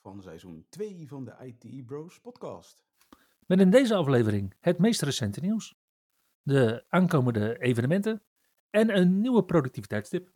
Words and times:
van 0.00 0.22
seizoen 0.22 0.66
2 0.68 1.08
van 1.08 1.24
de 1.24 1.34
IT 1.40 1.86
Bros 1.86 2.20
podcast. 2.20 2.84
Met 3.46 3.60
in 3.60 3.70
deze 3.70 3.94
aflevering 3.94 4.54
het 4.60 4.78
meest 4.78 5.02
recente 5.02 5.40
nieuws, 5.40 5.74
de 6.42 6.84
aankomende 6.88 7.58
evenementen 7.58 8.22
en 8.70 8.96
een 8.96 9.20
nieuwe 9.20 9.44
productiviteitstip. 9.44 10.30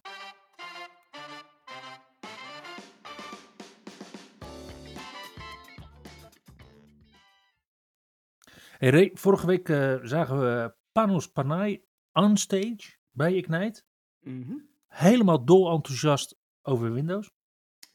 Hey 8.78 8.90
Ray, 8.90 9.10
vorige 9.14 9.46
week 9.46 9.68
eh, 9.68 9.98
zagen 10.02 10.40
we 10.40 10.74
Panos 10.92 11.32
Panay 11.32 11.84
on 12.12 12.36
stage 12.36 12.96
bij 13.10 13.34
Ignite. 13.34 13.82
Mhm. 14.20 14.58
Helemaal 14.86 15.44
dol 15.44 15.70
enthousiast 15.70 16.38
over 16.62 16.92
Windows. 16.92 17.30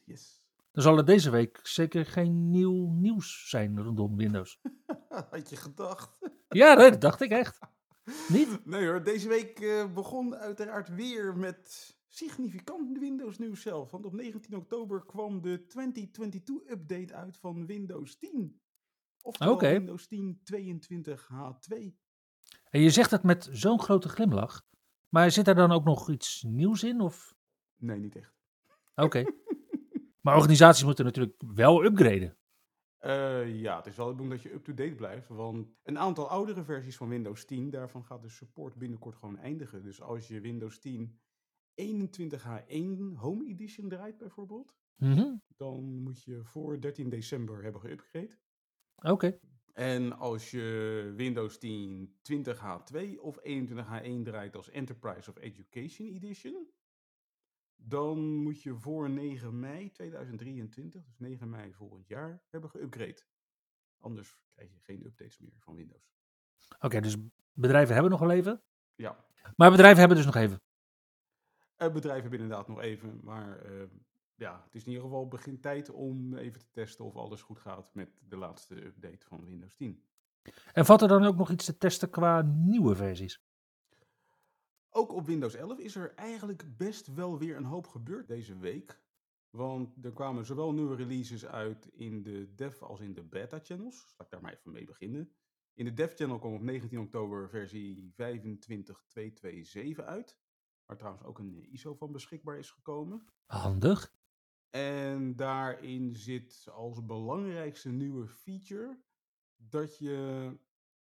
Yes. 0.04 0.39
Dan 0.80 0.88
zal 0.88 0.98
er 0.98 1.04
deze 1.04 1.30
week 1.30 1.60
zeker 1.62 2.06
geen 2.06 2.50
nieuw 2.50 2.90
nieuws 2.90 3.48
zijn 3.48 3.82
rondom 3.82 4.16
Windows. 4.16 4.60
Had 5.30 5.50
je 5.50 5.56
gedacht? 5.56 6.18
Ja, 6.48 6.74
dat 6.74 7.00
dacht 7.00 7.20
ik 7.20 7.30
echt. 7.30 7.58
Niet? 8.28 8.66
Nee 8.66 8.86
hoor, 8.86 9.02
deze 9.02 9.28
week 9.28 9.60
eh, 9.60 9.92
begon 9.92 10.34
uiteraard 10.34 10.88
weer 10.88 11.36
met 11.36 11.90
significant 12.08 12.98
Windows 12.98 13.38
nieuws 13.38 13.62
zelf. 13.62 13.90
Want 13.90 14.04
op 14.04 14.12
19 14.12 14.56
oktober 14.56 15.04
kwam 15.04 15.42
de 15.42 15.66
2022-update 15.68 17.14
uit 17.14 17.36
van 17.36 17.66
Windows 17.66 18.18
10. 18.18 18.60
Oftewel. 19.22 19.58
Windows 19.58 20.06
10 20.06 20.40
22H2. 20.54 21.76
En 22.70 22.80
je 22.80 22.90
zegt 22.90 23.10
het 23.10 23.22
met 23.22 23.48
zo'n 23.52 23.80
grote 23.80 24.08
glimlach. 24.08 24.66
Maar 25.08 25.30
zit 25.30 25.48
er 25.48 25.54
dan 25.54 25.72
ook 25.72 25.84
nog 25.84 26.10
iets 26.10 26.42
nieuws 26.42 26.82
in? 26.84 27.00
Of? 27.00 27.34
Nee, 27.76 27.98
niet 27.98 28.16
echt. 28.16 28.34
Oké. 28.94 29.24
maar 30.20 30.36
organisaties 30.36 30.84
moeten 30.84 31.04
natuurlijk 31.04 31.42
wel 31.54 31.84
upgraden. 31.84 32.34
Eh, 32.98 33.60
ja, 33.60 33.76
het 33.76 33.86
is 33.86 33.96
wel 33.96 34.06
de 34.06 34.12
bedoeling 34.12 34.42
dat 34.42 34.50
je 34.50 34.56
up-to-date 34.58 34.94
blijft. 34.94 35.28
Want 35.28 35.68
een 35.82 35.98
aantal 35.98 36.28
oudere 36.28 36.64
versies 36.64 36.96
van 36.96 37.08
Windows 37.08 37.44
10, 37.44 37.70
daarvan 37.70 38.04
gaat 38.04 38.22
de 38.22 38.28
support 38.28 38.74
binnenkort 38.74 39.16
gewoon 39.16 39.38
eindigen. 39.38 39.82
Dus 39.82 40.00
als 40.00 40.28
je 40.28 40.40
Windows 40.40 40.78
10 40.78 41.20
21H1 41.74 43.14
Home 43.16 43.46
Edition 43.48 43.88
draait 43.88 44.16
bijvoorbeeld, 44.18 44.76
Mhm. 44.96 45.34
dan 45.56 46.02
moet 46.02 46.22
je 46.22 46.44
voor 46.44 46.80
13 46.80 47.08
december 47.08 47.62
hebben 47.62 47.80
geüpgrade. 47.80 48.38
Oké. 49.02 49.38
En 49.72 50.12
als 50.18 50.50
je 50.50 51.12
Windows 51.16 51.58
10 51.58 52.18
20H2 52.22 53.20
of 53.20 53.38
21H1 53.42 54.22
draait 54.22 54.56
als 54.56 54.70
Enterprise 54.70 55.30
of 55.30 55.36
Education 55.38 56.08
Edition, 56.08 56.70
dan 57.82 58.18
moet 58.34 58.62
je 58.62 58.74
voor 58.74 59.10
9 59.10 59.58
mei 59.60 59.90
2023, 59.90 61.04
dus 61.04 61.18
9 61.18 61.50
mei 61.50 61.74
volgend 61.74 62.06
jaar, 62.08 62.42
hebben 62.50 62.70
geüpgrade. 62.70 63.22
Anders 63.98 64.36
krijg 64.52 64.70
je 64.72 64.78
geen 64.80 65.04
updates 65.06 65.38
meer 65.38 65.56
van 65.58 65.74
Windows. 65.76 66.12
Oké, 66.80 67.00
dus 67.00 67.16
bedrijven 67.52 67.92
hebben 67.92 68.10
nog 68.12 68.20
wel 68.20 68.30
even. 68.30 68.62
Ja, 68.94 69.24
Maar 69.56 69.70
bedrijven 69.70 69.98
hebben 69.98 70.16
dus 70.16 70.26
nog 70.26 70.34
even. 70.34 70.62
eh, 71.76 71.92
bedrijven 71.92 72.22
hebben 72.22 72.40
inderdaad 72.40 72.68
nog 72.68 72.80
even, 72.80 73.20
maar 73.22 73.58
eh, 73.58 73.86
ja, 74.34 74.62
het 74.64 74.74
is 74.74 74.82
in 74.82 74.88
ieder 74.88 75.04
geval 75.04 75.28
begin 75.28 75.60
tijd 75.60 75.90
om 75.90 76.34
even 76.36 76.60
te 76.60 76.70
testen 76.70 77.04
of 77.04 77.16
alles 77.16 77.42
goed 77.42 77.58
gaat 77.58 77.94
met 77.94 78.10
de 78.28 78.36
laatste 78.36 78.84
update 78.84 79.26
van 79.26 79.44
Windows 79.44 79.74
10. 79.76 80.04
En 80.72 80.84
valt 80.84 81.02
er 81.02 81.08
dan 81.08 81.24
ook 81.24 81.36
nog 81.36 81.50
iets 81.50 81.64
te 81.64 81.76
testen 81.76 82.10
qua 82.10 82.42
nieuwe 82.42 82.94
versies? 82.96 83.42
Ook 84.92 85.12
op 85.12 85.26
Windows 85.26 85.54
11 85.54 85.78
is 85.78 85.94
er 85.94 86.14
eigenlijk 86.14 86.76
best 86.76 87.14
wel 87.14 87.38
weer 87.38 87.56
een 87.56 87.64
hoop 87.64 87.86
gebeurd 87.86 88.28
deze 88.28 88.58
week. 88.58 89.02
Want 89.50 90.04
er 90.04 90.12
kwamen 90.12 90.46
zowel 90.46 90.72
nieuwe 90.72 90.96
releases 90.96 91.46
uit 91.46 91.86
in 91.86 92.22
de 92.22 92.54
dev 92.54 92.82
als 92.82 93.00
in 93.00 93.14
de 93.14 93.22
beta 93.22 93.58
channels. 93.62 93.98
Zal 94.16 94.24
ik 94.24 94.30
daar 94.30 94.40
maar 94.40 94.52
even 94.52 94.72
mee 94.72 94.84
beginnen. 94.84 95.32
In 95.74 95.84
de 95.84 95.94
dev 95.94 96.14
channel 96.14 96.38
kwam 96.38 96.54
op 96.54 96.62
19 96.62 96.98
oktober 96.98 97.48
versie 97.48 98.12
25.227 98.12 98.16
uit. 100.04 100.38
Waar 100.86 100.96
trouwens 100.96 101.24
ook 101.24 101.38
een 101.38 101.72
ISO 101.72 101.94
van 101.94 102.12
beschikbaar 102.12 102.58
is 102.58 102.70
gekomen. 102.70 103.26
Handig. 103.46 104.18
En 104.70 105.36
daarin 105.36 106.16
zit 106.16 106.66
als 106.72 107.04
belangrijkste 107.04 107.88
nieuwe 107.88 108.28
feature 108.28 109.02
dat 109.56 109.98
je 109.98 110.52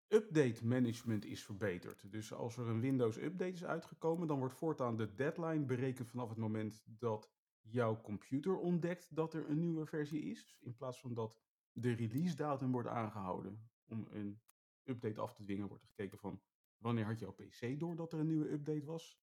update 0.08 0.66
management 0.66 1.24
is 1.24 1.44
verbeterd. 1.44 2.12
Dus 2.12 2.32
als 2.32 2.56
er 2.56 2.68
een 2.68 2.80
Windows 2.80 3.16
update 3.16 3.52
is 3.52 3.64
uitgekomen, 3.64 4.28
dan 4.28 4.38
wordt 4.38 4.54
voortaan 4.54 4.96
de 4.96 5.14
deadline 5.14 5.64
berekend 5.64 6.08
vanaf 6.08 6.28
het 6.28 6.38
moment 6.38 6.84
dat 6.86 7.30
jouw 7.60 8.00
computer 8.00 8.56
ontdekt 8.56 9.16
dat 9.16 9.34
er 9.34 9.50
een 9.50 9.60
nieuwe 9.60 9.86
versie 9.86 10.22
is. 10.22 10.44
Dus 10.44 10.60
in 10.60 10.74
plaats 10.74 11.00
van 11.00 11.14
dat 11.14 11.38
de 11.72 11.92
release 11.92 12.36
datum 12.36 12.72
wordt 12.72 12.88
aangehouden 12.88 13.70
om 13.84 14.06
een 14.10 14.40
update 14.84 15.20
af 15.20 15.34
te 15.34 15.42
dwingen, 15.42 15.68
wordt 15.68 15.82
er 15.82 15.88
gekeken 15.88 16.18
van 16.18 16.40
wanneer 16.76 17.04
had 17.04 17.18
jouw 17.18 17.32
PC 17.32 17.80
door 17.80 17.96
dat 17.96 18.12
er 18.12 18.18
een 18.18 18.26
nieuwe 18.26 18.50
update 18.50 18.84
was. 18.84 19.20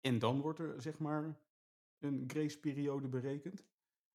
En 0.00 0.18
dan 0.18 0.40
wordt 0.40 0.58
er 0.58 0.82
zeg 0.82 0.98
maar 0.98 1.40
een 1.98 2.24
grace 2.26 2.60
periode 2.60 3.08
berekend. 3.08 3.66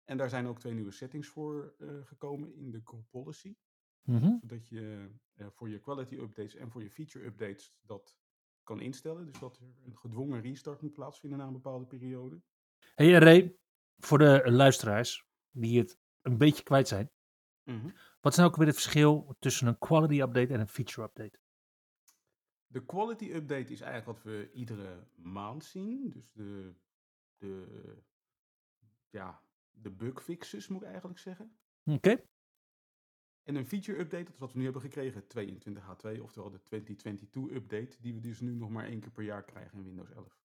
En 0.03 0.17
daar 0.17 0.29
zijn 0.29 0.47
ook 0.47 0.59
twee 0.59 0.73
nieuwe 0.73 0.91
settings 0.91 1.27
voor 1.27 1.75
eh, 1.79 2.05
gekomen 2.05 2.53
in 2.53 2.71
de 2.71 2.81
group 2.83 3.09
policy. 3.09 3.55
Mhm. 4.03 4.37
Zodat 4.41 4.67
je 4.67 5.09
eh, 5.33 5.47
voor 5.49 5.69
je 5.69 5.79
quality 5.79 6.15
updates 6.15 6.55
en 6.55 6.71
voor 6.71 6.83
je 6.83 6.89
feature 6.89 7.25
updates 7.25 7.73
dat 7.81 8.17
kan 8.63 8.81
instellen. 8.81 9.25
Dus 9.25 9.39
dat 9.39 9.57
er 9.57 9.63
een 9.83 9.97
gedwongen 9.97 10.41
restart 10.41 10.81
moet 10.81 10.93
plaatsvinden 10.93 11.39
na 11.39 11.45
een 11.45 11.53
bepaalde 11.53 11.85
periode. 11.85 12.41
Hey 12.95 13.11
Ray, 13.11 13.55
voor 13.97 14.17
de 14.17 14.51
luisteraars 14.51 15.25
die 15.51 15.79
het 15.79 15.99
een 16.21 16.37
beetje 16.37 16.63
kwijt 16.63 16.87
zijn. 16.87 17.11
Wat 18.21 18.31
is 18.31 18.37
nou 18.37 18.49
ook 18.49 18.55
weer 18.55 18.67
het 18.67 18.75
verschil 18.75 19.35
tussen 19.39 19.67
een 19.67 19.77
quality 19.77 20.21
update 20.21 20.53
en 20.53 20.59
een 20.59 20.67
feature 20.67 21.07
update? 21.07 21.39
De 22.67 22.85
quality 22.85 23.31
update 23.31 23.71
is 23.71 23.81
eigenlijk 23.81 24.05
wat 24.05 24.23
we 24.23 24.51
iedere 24.53 25.07
maand 25.15 25.63
zien. 25.63 26.09
Dus 26.09 26.31
de, 26.31 26.73
de, 27.37 27.65
ja, 29.09 29.43
de 29.69 29.91
bugfixes 29.91 30.67
moet 30.67 30.81
ik 30.81 30.87
eigenlijk 30.87 31.19
zeggen. 31.19 31.57
Oké. 31.83 32.23
En 33.51 33.57
een 33.57 33.65
feature 33.65 33.99
update, 33.99 34.23
dat 34.23 34.33
is 34.33 34.39
wat 34.39 34.51
we 34.51 34.57
nu 34.57 34.63
hebben 34.63 34.81
gekregen, 34.81 35.23
22H2, 35.23 36.21
oftewel 36.21 36.49
de 36.49 36.61
2022 36.63 37.55
update, 37.55 38.01
die 38.01 38.13
we 38.13 38.19
dus 38.19 38.39
nu 38.39 38.55
nog 38.55 38.69
maar 38.69 38.85
één 38.85 38.99
keer 38.99 39.11
per 39.11 39.23
jaar 39.23 39.43
krijgen 39.43 39.77
in 39.77 39.83
Windows 39.83 40.11
11. 40.11 40.39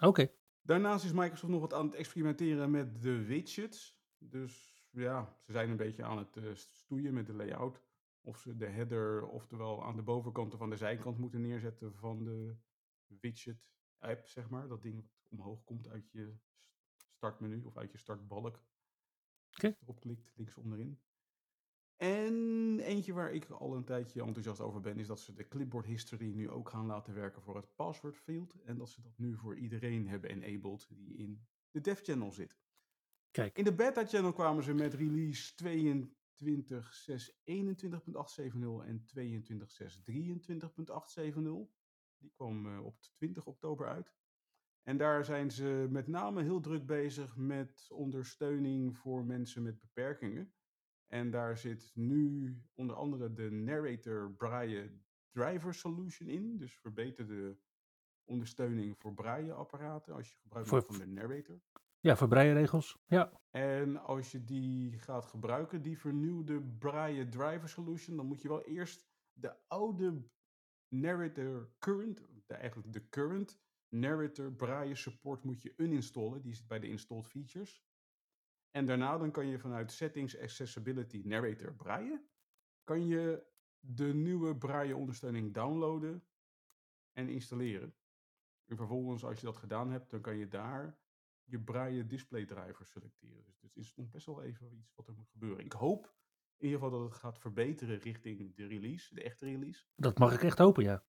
Oké. 0.00 0.30
Daarnaast 0.62 1.04
is 1.04 1.12
Microsoft 1.12 1.52
nog 1.52 1.60
wat 1.60 1.72
aan 1.72 1.86
het 1.86 1.94
experimenteren 1.94 2.70
met 2.70 3.02
de 3.02 3.24
widgets. 3.24 4.00
Dus 4.18 4.84
ja, 4.90 5.38
ze 5.40 5.52
zijn 5.52 5.70
een 5.70 5.76
beetje 5.76 6.04
aan 6.04 6.18
het 6.18 6.36
eh, 6.36 6.54
stoeien 6.54 7.14
met 7.14 7.26
de 7.26 7.34
layout. 7.34 7.82
Of 8.20 8.38
ze 8.38 8.56
de 8.56 8.66
header, 8.66 9.26
oftewel 9.26 9.84
aan 9.84 9.96
de 9.96 10.02
bovenkant 10.02 10.54
of 10.54 10.62
aan 10.62 10.70
de 10.70 10.76
zijkant 10.76 11.18
moeten 11.18 11.40
neerzetten 11.40 11.94
van 11.94 12.24
de 12.24 12.56
widget 13.06 13.70
app, 13.98 14.28
zeg 14.28 14.50
maar. 14.50 14.68
Dat 14.68 14.82
ding 14.82 14.94
wat 14.94 15.12
omhoog 15.28 15.64
komt 15.64 15.88
uit 15.88 16.10
je 16.10 16.36
startmenu 17.10 17.62
of 17.64 17.76
uit 17.76 17.92
je 17.92 17.98
startbalk. 17.98 18.62
Oké. 19.50 19.66
Als 19.66 19.78
je 19.78 19.82
erop 19.82 20.00
klikt, 20.00 20.32
links 20.36 20.56
onderin. 20.56 21.00
En 21.96 22.78
eentje 22.80 23.12
waar 23.12 23.32
ik 23.32 23.50
al 23.50 23.76
een 23.76 23.84
tijdje 23.84 24.22
enthousiast 24.22 24.60
over 24.60 24.80
ben, 24.80 24.98
is 24.98 25.06
dat 25.06 25.20
ze 25.20 25.34
de 25.34 25.48
clipboard 25.48 25.86
history 25.86 26.32
nu 26.32 26.50
ook 26.50 26.68
gaan 26.68 26.86
laten 26.86 27.14
werken 27.14 27.42
voor 27.42 27.56
het 27.56 27.74
password 27.74 28.16
field. 28.16 28.54
En 28.64 28.76
dat 28.78 28.88
ze 28.88 29.00
dat 29.00 29.18
nu 29.18 29.36
voor 29.36 29.56
iedereen 29.56 30.08
hebben 30.08 30.30
enabled 30.30 30.86
die 30.90 31.16
in 31.16 31.46
de 31.70 31.80
dev 31.80 32.00
channel 32.02 32.32
zit. 32.32 32.58
Kijk. 33.30 33.58
In 33.58 33.64
de 33.64 33.74
beta 33.74 34.06
channel 34.06 34.32
kwamen 34.32 34.62
ze 34.62 34.74
met 34.74 34.94
release 34.94 35.52
22.621.870 35.54 35.66
en 38.84 39.06
22.623.870. 39.18 39.18
Die 42.18 42.32
kwam 42.34 42.66
eh, 42.66 42.84
op 42.84 43.00
20 43.00 43.46
oktober 43.46 43.88
uit. 43.88 44.14
En 44.82 44.96
daar 44.96 45.24
zijn 45.24 45.50
ze 45.50 45.86
met 45.90 46.06
name 46.06 46.42
heel 46.42 46.60
druk 46.60 46.86
bezig 46.86 47.36
met 47.36 47.86
ondersteuning 47.90 48.96
voor 48.96 49.24
mensen 49.24 49.62
met 49.62 49.80
beperkingen. 49.80 50.54
En 51.14 51.30
daar 51.30 51.58
zit 51.58 51.90
nu 51.94 52.56
onder 52.74 52.96
andere 52.96 53.32
de 53.32 53.50
Narrator 53.50 54.32
Braille 54.32 54.90
Driver 55.30 55.74
Solution 55.74 56.28
in. 56.28 56.56
Dus 56.56 56.78
verbeterde 56.78 57.58
ondersteuning 58.24 58.98
voor 58.98 59.14
braille-apparaten 59.14 60.14
als 60.14 60.30
je 60.30 60.36
gebruik 60.36 60.70
maakt 60.70 60.86
van 60.86 60.98
de 60.98 61.06
Narrator. 61.06 61.60
Ja, 62.00 62.16
voor 62.16 62.28
brailleregels. 62.28 62.98
Ja. 63.06 63.40
En 63.50 63.96
als 63.96 64.32
je 64.32 64.44
die 64.44 64.98
gaat 64.98 65.24
gebruiken, 65.24 65.82
die 65.82 65.98
vernieuwde 65.98 66.60
Braille 66.60 67.28
Driver 67.28 67.68
Solution, 67.68 68.16
dan 68.16 68.26
moet 68.26 68.42
je 68.42 68.48
wel 68.48 68.62
eerst 68.62 69.06
de 69.32 69.54
oude 69.68 70.22
Narrator 70.88 71.70
Current, 71.78 72.24
de, 72.46 72.54
eigenlijk 72.54 72.92
de 72.92 73.08
Current 73.08 73.60
Narrator 73.88 74.52
Braille 74.52 74.94
Support 74.94 75.44
moet 75.44 75.62
je 75.62 75.74
uninstallen. 75.76 76.42
Die 76.42 76.54
zit 76.54 76.66
bij 76.66 76.78
de 76.78 76.88
installed 76.88 77.26
features. 77.26 77.82
En 78.76 78.86
daarna 78.86 79.18
dan 79.18 79.30
kan 79.30 79.46
je 79.46 79.58
vanuit 79.58 79.92
Settings 79.92 80.38
Accessibility 80.38 81.22
Narrator 81.24 81.74
Braille, 81.74 82.24
kan 82.84 83.06
je 83.06 83.46
de 83.80 84.14
nieuwe 84.14 84.56
Braille 84.56 84.96
ondersteuning 84.96 85.54
downloaden 85.54 86.24
en 87.12 87.28
installeren. 87.28 87.94
En 88.64 88.76
vervolgens, 88.76 89.24
als 89.24 89.40
je 89.40 89.46
dat 89.46 89.56
gedaan 89.56 89.90
hebt, 89.90 90.10
dan 90.10 90.20
kan 90.20 90.36
je 90.36 90.48
daar 90.48 90.98
je 91.44 91.60
Braille 91.60 92.06
display 92.06 92.44
driver 92.44 92.86
selecteren. 92.86 93.44
Dus 93.44 93.60
het 93.60 93.76
is 93.76 93.94
nog 93.94 94.10
best 94.10 94.26
wel 94.26 94.42
even 94.42 94.76
iets 94.76 94.94
wat 94.94 95.08
er 95.08 95.14
moet 95.14 95.30
gebeuren. 95.30 95.64
Ik 95.64 95.72
hoop 95.72 96.14
in 96.56 96.66
ieder 96.66 96.80
geval 96.80 96.98
dat 96.98 97.08
het 97.10 97.18
gaat 97.18 97.38
verbeteren 97.38 97.98
richting 97.98 98.54
de 98.54 98.66
release, 98.66 99.14
de 99.14 99.22
echte 99.22 99.44
release. 99.44 99.84
Dat 99.96 100.18
mag 100.18 100.34
ik 100.34 100.42
echt 100.42 100.58
hopen, 100.58 100.84
ja. 100.84 101.04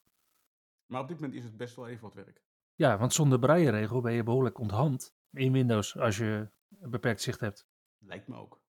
Maar 0.85 1.01
op 1.01 1.07
dit 1.07 1.19
moment 1.19 1.38
is 1.38 1.44
het 1.44 1.57
best 1.57 1.75
wel 1.75 1.88
even 1.88 2.03
wat 2.03 2.13
werk. 2.13 2.44
Ja, 2.75 2.97
want 2.97 3.13
zonder 3.13 3.39
braille-regel 3.39 4.01
ben 4.01 4.13
je 4.13 4.23
behoorlijk 4.23 4.59
onthand 4.59 5.15
in 5.31 5.51
Windows 5.51 5.97
als 5.97 6.17
je 6.17 6.50
een 6.80 6.89
beperkt 6.89 7.22
zicht 7.22 7.39
hebt. 7.39 7.68
Lijkt 7.98 8.27
me 8.27 8.36
ook. 8.36 8.62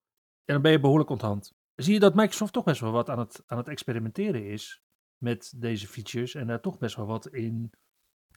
En 0.45 0.55
dan 0.55 0.63
ben 0.63 0.73
je 0.73 0.81
behoorlijk 0.81 1.11
onthand. 1.11 1.53
Zie 1.75 1.93
je 1.95 2.01
dat 2.01 2.15
Microsoft 2.15 2.53
toch 2.53 2.65
best 2.65 2.81
wel 2.81 2.93
wat 2.93 3.11
aan 3.11 3.19
het, 3.19 3.43
aan 3.47 3.59
het 3.59 3.69
experimenteren 3.69 4.47
is 4.47 4.83
met 5.17 5.53
deze 5.57 5.87
features 5.87 6.35
en 6.35 6.47
daar 6.47 6.61
toch 6.61 6.79
best 6.79 6.97
wel 6.97 7.07
wat 7.07 7.27
in 7.27 7.71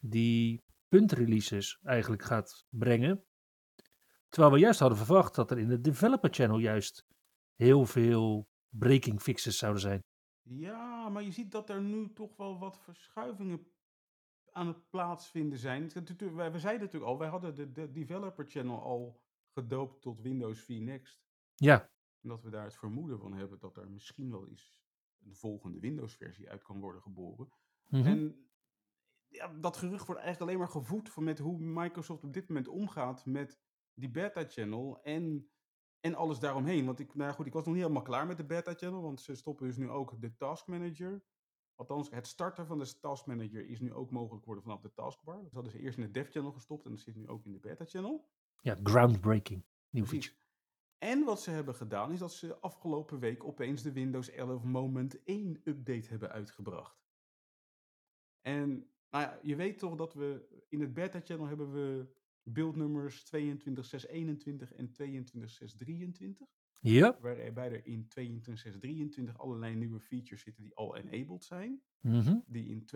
die 0.02 0.62
puntreleases 0.88 1.78
eigenlijk 1.82 2.22
gaat 2.22 2.66
brengen. 2.68 3.24
Terwijl 4.28 4.52
we 4.54 4.60
juist 4.60 4.80
hadden 4.80 4.98
verwacht 4.98 5.34
dat 5.34 5.50
er 5.50 5.58
in 5.58 5.68
de 5.68 5.80
developer 5.80 6.32
channel 6.32 6.58
juist 6.58 7.06
heel 7.54 7.86
veel 7.86 8.48
breaking 8.68 9.22
fixes 9.22 9.58
zouden 9.58 9.82
zijn. 9.82 10.04
Ja, 10.42 11.08
maar 11.08 11.22
je 11.22 11.32
ziet 11.32 11.50
dat 11.50 11.70
er 11.70 11.82
nu 11.82 12.12
toch 12.12 12.36
wel 12.36 12.58
wat 12.58 12.78
verschuivingen 12.78 13.66
aan 14.52 14.66
het 14.66 14.90
plaatsvinden 14.90 15.58
zijn. 15.58 15.82
We 15.82 16.58
zeiden 16.58 16.80
natuurlijk 16.80 17.04
al, 17.04 17.18
wij 17.18 17.28
hadden 17.28 17.54
de, 17.54 17.72
de 17.72 17.90
developer 17.90 18.44
channel 18.48 18.82
al 18.82 19.20
gedoopt 19.52 20.02
tot 20.02 20.20
Windows 20.20 20.60
4 20.60 20.82
Next. 20.82 21.22
Ja. 21.54 21.90
Dat 22.20 22.42
we 22.42 22.50
daar 22.50 22.64
het 22.64 22.76
vermoeden 22.76 23.18
van 23.18 23.32
hebben 23.32 23.58
dat 23.58 23.76
er 23.76 23.90
misschien 23.90 24.30
wel 24.30 24.48
eens 24.48 24.74
een 25.24 25.34
volgende 25.34 25.78
Windows-versie 25.78 26.50
uit 26.50 26.62
kan 26.62 26.80
worden 26.80 27.02
geboren. 27.02 27.48
Mhm. 27.86 28.06
En 28.06 28.50
ja, 29.26 29.48
dat 29.48 29.76
gerucht 29.76 30.06
wordt 30.06 30.20
eigenlijk 30.20 30.50
alleen 30.50 30.58
maar 30.58 30.82
gevoed 30.82 31.10
van 31.10 31.24
met 31.24 31.38
hoe 31.38 31.58
Microsoft 31.58 32.24
op 32.24 32.32
dit 32.32 32.48
moment 32.48 32.68
omgaat 32.68 33.26
met 33.26 33.60
die 33.94 34.10
beta-channel 34.10 35.02
en, 35.02 35.50
en 36.00 36.14
alles 36.14 36.38
daaromheen. 36.38 36.86
Want 36.86 36.98
ik, 36.98 37.14
nou 37.14 37.32
goed, 37.32 37.46
ik 37.46 37.52
was 37.52 37.64
nog 37.64 37.74
niet 37.74 37.82
helemaal 37.82 38.02
klaar 38.02 38.26
met 38.26 38.36
de 38.36 38.46
beta-channel, 38.46 39.02
want 39.02 39.20
ze 39.20 39.34
stoppen 39.34 39.66
dus 39.66 39.76
nu 39.76 39.90
ook 39.90 40.20
de 40.20 40.36
Task 40.36 40.66
Manager. 40.66 41.24
Althans, 41.74 42.10
het 42.10 42.26
starten 42.26 42.66
van 42.66 42.78
de 42.78 42.98
Task 43.00 43.26
Manager 43.26 43.66
is 43.68 43.80
nu 43.80 43.92
ook 43.92 44.10
mogelijk 44.10 44.40
geworden 44.40 44.64
vanaf 44.64 44.80
de 44.80 44.92
taskbar. 44.92 45.42
Dat 45.42 45.52
hadden 45.52 45.72
ze 45.72 45.78
eerst 45.78 45.98
in 45.98 46.04
de 46.04 46.10
dev-channel 46.10 46.52
gestopt 46.52 46.84
en 46.84 46.90
dat 46.90 47.00
zit 47.00 47.16
nu 47.16 47.28
ook 47.28 47.44
in 47.44 47.52
de 47.52 47.58
beta-channel. 47.58 48.28
Ja, 48.60 48.78
groundbreaking. 48.82 49.64
Nieuw 49.90 50.04
Precies. 50.04 50.38
En 50.98 51.24
wat 51.24 51.42
ze 51.42 51.50
hebben 51.50 51.74
gedaan 51.74 52.12
is 52.12 52.18
dat 52.18 52.32
ze 52.32 52.56
afgelopen 52.56 53.18
week 53.18 53.44
opeens 53.44 53.82
de 53.82 53.92
Windows 53.92 54.30
11 54.30 54.62
Moment 54.62 55.22
1 55.24 55.60
update 55.64 56.08
hebben 56.08 56.30
uitgebracht. 56.30 57.00
En 58.40 58.68
nou 59.10 59.24
ja, 59.24 59.38
je 59.42 59.56
weet 59.56 59.78
toch 59.78 59.96
dat 59.96 60.14
we 60.14 60.62
in 60.68 60.80
het 60.80 60.94
beta-channel 60.94 61.46
hebben 61.46 61.72
we 61.72 62.06
buildnummers 62.42 63.32
22.621 63.36 64.74
en 64.76 64.90
22.623. 64.90 66.58
Ja. 66.80 67.18
Waarbij 67.20 67.70
er 67.70 67.86
in 67.86 68.08
22.623 69.28 69.32
allerlei 69.36 69.74
nieuwe 69.74 70.00
features 70.00 70.42
zitten 70.42 70.62
die 70.62 70.74
al 70.74 70.96
enabled 70.96 71.44
zijn. 71.44 71.82
Mhm. 72.00 72.38
Die 72.46 72.68
in 72.68 72.86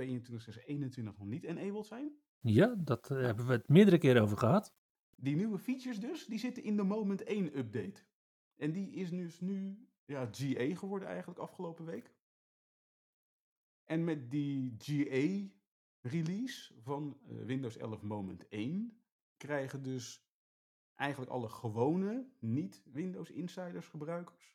22.621 0.98 1.02
nog 1.02 1.26
niet 1.26 1.44
enabled 1.44 1.86
zijn. 1.86 2.12
Ja, 2.40 2.74
dat 2.78 3.10
eh, 3.10 3.20
hebben 3.20 3.46
we 3.46 3.52
het 3.52 3.68
meerdere 3.68 3.98
keren 3.98 4.22
over 4.22 4.38
gehad. 4.38 4.74
Die 5.16 5.36
nieuwe 5.36 5.58
features 5.58 6.00
dus, 6.00 6.26
die 6.26 6.38
zitten 6.38 6.62
in 6.62 6.76
de 6.76 6.82
Moment 6.82 7.22
1 7.22 7.58
update. 7.58 8.02
En 8.56 8.72
die 8.72 8.90
is 8.90 9.10
dus 9.10 9.40
nu 9.40 9.88
ja, 10.04 10.28
GA 10.32 10.74
geworden 10.74 11.08
eigenlijk 11.08 11.38
afgelopen 11.38 11.84
week. 11.84 12.14
En 13.84 14.04
met 14.04 14.30
die 14.30 14.74
GA 14.78 15.52
release 16.00 16.74
van 16.80 17.18
eh, 17.28 17.44
Windows 17.44 17.76
11 17.76 18.02
Moment 18.02 18.48
1 18.48 19.02
krijgen 19.36 19.82
dus 19.82 20.28
eigenlijk 20.94 21.30
alle 21.30 21.48
gewone 21.48 22.28
niet-Windows 22.38 23.30
Insiders 23.30 23.86
gebruikers 23.86 24.54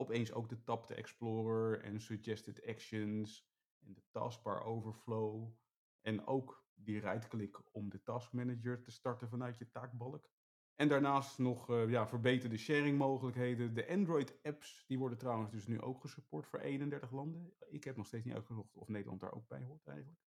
opeens 0.00 0.32
ook 0.32 0.48
de 0.48 0.62
Tab 0.62 0.90
Explorer 0.90 1.80
en 1.82 2.00
Suggested 2.00 2.66
Actions 2.66 3.48
en 3.78 3.94
de 3.94 4.02
Taskbar 4.10 4.62
Overflow 4.62 5.52
en 6.00 6.26
ook 6.26 6.67
die 6.84 7.00
right-click 7.00 7.60
om 7.72 7.90
de 7.90 8.02
Task 8.02 8.32
Manager 8.32 8.82
te 8.82 8.90
starten 8.90 9.28
vanuit 9.28 9.58
je 9.58 9.70
taakbalk. 9.70 10.30
En 10.74 10.88
daarnaast 10.88 11.38
nog 11.38 11.70
uh, 11.70 11.90
ja, 11.90 12.06
verbeterde 12.06 12.56
sharing 12.56 12.98
mogelijkheden. 12.98 13.74
De 13.74 13.88
Android 13.88 14.38
apps, 14.42 14.84
die 14.86 14.98
worden 14.98 15.18
trouwens 15.18 15.50
dus 15.50 15.66
nu 15.66 15.80
ook 15.80 16.00
gesupport 16.00 16.46
voor 16.46 16.58
31 16.58 17.10
landen. 17.10 17.52
Ik 17.68 17.84
heb 17.84 17.96
nog 17.96 18.06
steeds 18.06 18.24
niet 18.24 18.34
uitgezocht 18.34 18.76
of 18.76 18.88
Nederland 18.88 19.20
daar 19.20 19.32
ook 19.32 19.48
bij 19.48 19.62
hoort 19.62 19.86
eigenlijk. 19.86 20.20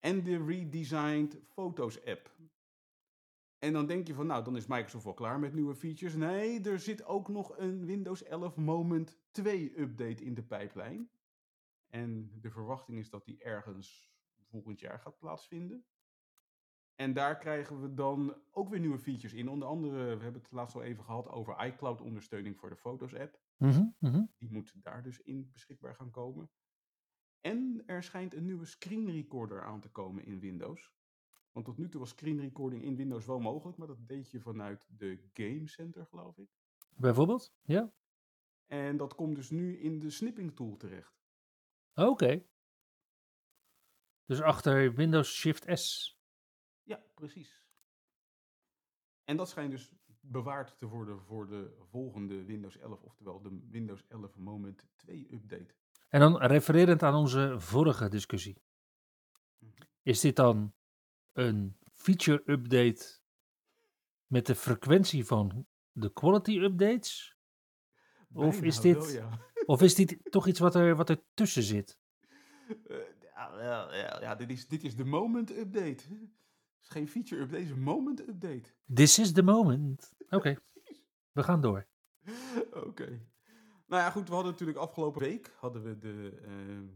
En 0.00 0.22
de 0.22 0.44
redesigned 0.44 1.40
Foto's 1.44 2.04
app. 2.04 2.36
En 3.58 3.72
dan 3.72 3.86
denk 3.86 4.06
je 4.06 4.14
van, 4.14 4.26
nou, 4.26 4.44
dan 4.44 4.56
is 4.56 4.66
Microsoft 4.66 5.04
wel 5.04 5.14
klaar 5.14 5.38
met 5.38 5.54
nieuwe 5.54 5.74
features. 5.74 6.14
Nee, 6.14 6.60
er 6.60 6.78
zit 6.78 7.04
ook 7.04 7.28
nog 7.28 7.58
een 7.58 7.84
Windows 7.84 8.22
11 8.22 8.56
Moment 8.56 9.18
2 9.30 9.80
update 9.80 10.24
in 10.24 10.34
de 10.34 10.42
pijplijn. 10.42 11.10
En 11.86 12.30
de 12.40 12.50
verwachting 12.50 12.98
is 12.98 13.10
dat 13.10 13.24
die 13.24 13.42
ergens 13.42 14.13
volgend 14.54 14.80
jaar 14.80 15.00
gaat 15.00 15.18
plaatsvinden. 15.18 15.86
En 16.94 17.12
daar 17.12 17.38
krijgen 17.38 17.80
we 17.80 17.94
dan 17.94 18.36
ook 18.50 18.68
weer 18.68 18.80
nieuwe 18.80 18.98
features 18.98 19.32
in. 19.32 19.48
Onder 19.48 19.68
andere, 19.68 20.16
we 20.16 20.22
hebben 20.22 20.42
het 20.42 20.50
laatst 20.50 20.76
al 20.76 20.82
even 20.82 21.04
gehad 21.04 21.28
over 21.28 21.66
iCloud 21.66 22.00
ondersteuning 22.00 22.58
voor 22.58 22.68
de 22.68 22.76
Foto's 22.76 23.14
app. 23.14 23.40
Mhm, 23.56 23.86
mhm. 23.98 24.24
Die 24.38 24.50
moet 24.50 24.74
daar 24.82 25.02
dus 25.02 25.20
in 25.20 25.50
beschikbaar 25.52 25.94
gaan 25.94 26.10
komen. 26.10 26.50
En 27.40 27.82
er 27.86 28.02
schijnt 28.02 28.34
een 28.34 28.44
nieuwe 28.44 28.64
screen 28.64 29.10
recorder 29.10 29.62
aan 29.62 29.80
te 29.80 29.90
komen 29.90 30.24
in 30.24 30.40
Windows. 30.40 30.92
Want 31.52 31.66
tot 31.66 31.78
nu 31.78 31.88
toe 31.88 32.00
was 32.00 32.08
screen 32.08 32.40
recording 32.40 32.82
in 32.82 32.96
Windows 32.96 33.26
wel 33.26 33.40
mogelijk, 33.40 33.78
maar 33.78 33.86
dat 33.86 34.08
deed 34.08 34.30
je 34.30 34.40
vanuit 34.40 34.88
de 34.98 35.28
Game 35.32 35.68
Center, 35.68 36.06
geloof 36.06 36.38
ik. 36.38 36.48
Bijvoorbeeld? 36.96 37.54
Ja. 37.62 37.92
En 38.66 38.96
dat 38.96 39.14
komt 39.14 39.36
dus 39.36 39.50
nu 39.50 39.78
in 39.78 39.98
de 39.98 40.10
snipping 40.10 40.56
tool 40.56 40.76
terecht. 40.76 41.22
Oké. 41.94 42.44
Dus 44.26 44.40
achter 44.40 44.94
Windows 44.94 45.34
Shift 45.34 45.78
S. 45.78 46.18
Ja, 46.82 47.02
precies. 47.14 47.62
En 49.24 49.36
dat 49.36 49.48
schijnt 49.48 49.70
dus 49.70 49.92
bewaard 50.20 50.78
te 50.78 50.86
worden 50.86 51.20
voor 51.22 51.46
de 51.48 51.74
volgende 51.90 52.44
Windows 52.44 52.78
11, 52.78 53.02
oftewel 53.02 53.42
de 53.42 53.60
Windows 53.70 54.04
11 54.08 54.36
Moment 54.36 54.86
2 54.96 55.28
update. 55.32 55.74
En 56.08 56.20
dan 56.20 56.36
refererend 56.42 57.02
aan 57.02 57.14
onze 57.14 57.54
vorige 57.58 58.08
discussie. 58.08 58.62
Mhm. 59.58 59.72
Is 60.02 60.20
dit 60.20 60.36
dan 60.36 60.74
een 61.32 61.76
feature 61.92 62.42
update 62.46 63.18
met 64.26 64.46
de 64.46 64.54
frequentie 64.54 65.24
van 65.26 65.66
de 65.92 66.12
quality 66.12 66.58
updates? 66.58 67.36
Of 68.32 68.62
is 68.62 68.80
dit- 68.80 68.96
wel, 68.96 69.08
ja. 69.08 69.40
Of 69.66 69.82
is 69.82 69.94
dit 69.94 70.18
toch 70.30 70.46
iets 70.46 70.58
wat 70.58 70.74
er, 70.74 70.96
wat 70.96 71.08
er 71.08 71.22
tussen 71.34 71.62
zit? 71.62 71.98
Eh, 72.86 72.96
ja, 73.60 73.94
ja, 73.94 74.20
ja, 74.20 74.34
dit, 74.34 74.50
is, 74.50 74.68
dit 74.68 74.84
is 74.84 74.96
de 74.96 75.04
moment 75.04 75.50
update. 75.50 75.88
Het 75.88 76.82
is 76.82 76.88
geen 76.88 77.08
feature 77.08 77.40
update, 77.40 77.60
het 77.60 77.70
is 77.70 77.76
een 77.76 77.82
moment 77.82 78.20
update. 78.20 78.74
This 78.94 79.18
is 79.18 79.32
the 79.32 79.42
moment. 79.42 80.12
Oké, 80.30 80.56
we 81.32 81.42
gaan 81.42 81.60
door. 81.60 81.86
Oké. 82.72 83.26
Nou 83.86 84.02
ja, 84.02 84.10
goed, 84.10 84.28
we 84.28 84.34
hadden 84.34 84.52
natuurlijk 84.52 84.78
afgelopen 84.78 85.20
week 85.20 85.54
hadden 85.58 85.82
we 85.82 85.98
de 85.98 86.40
ehm, 86.42 86.86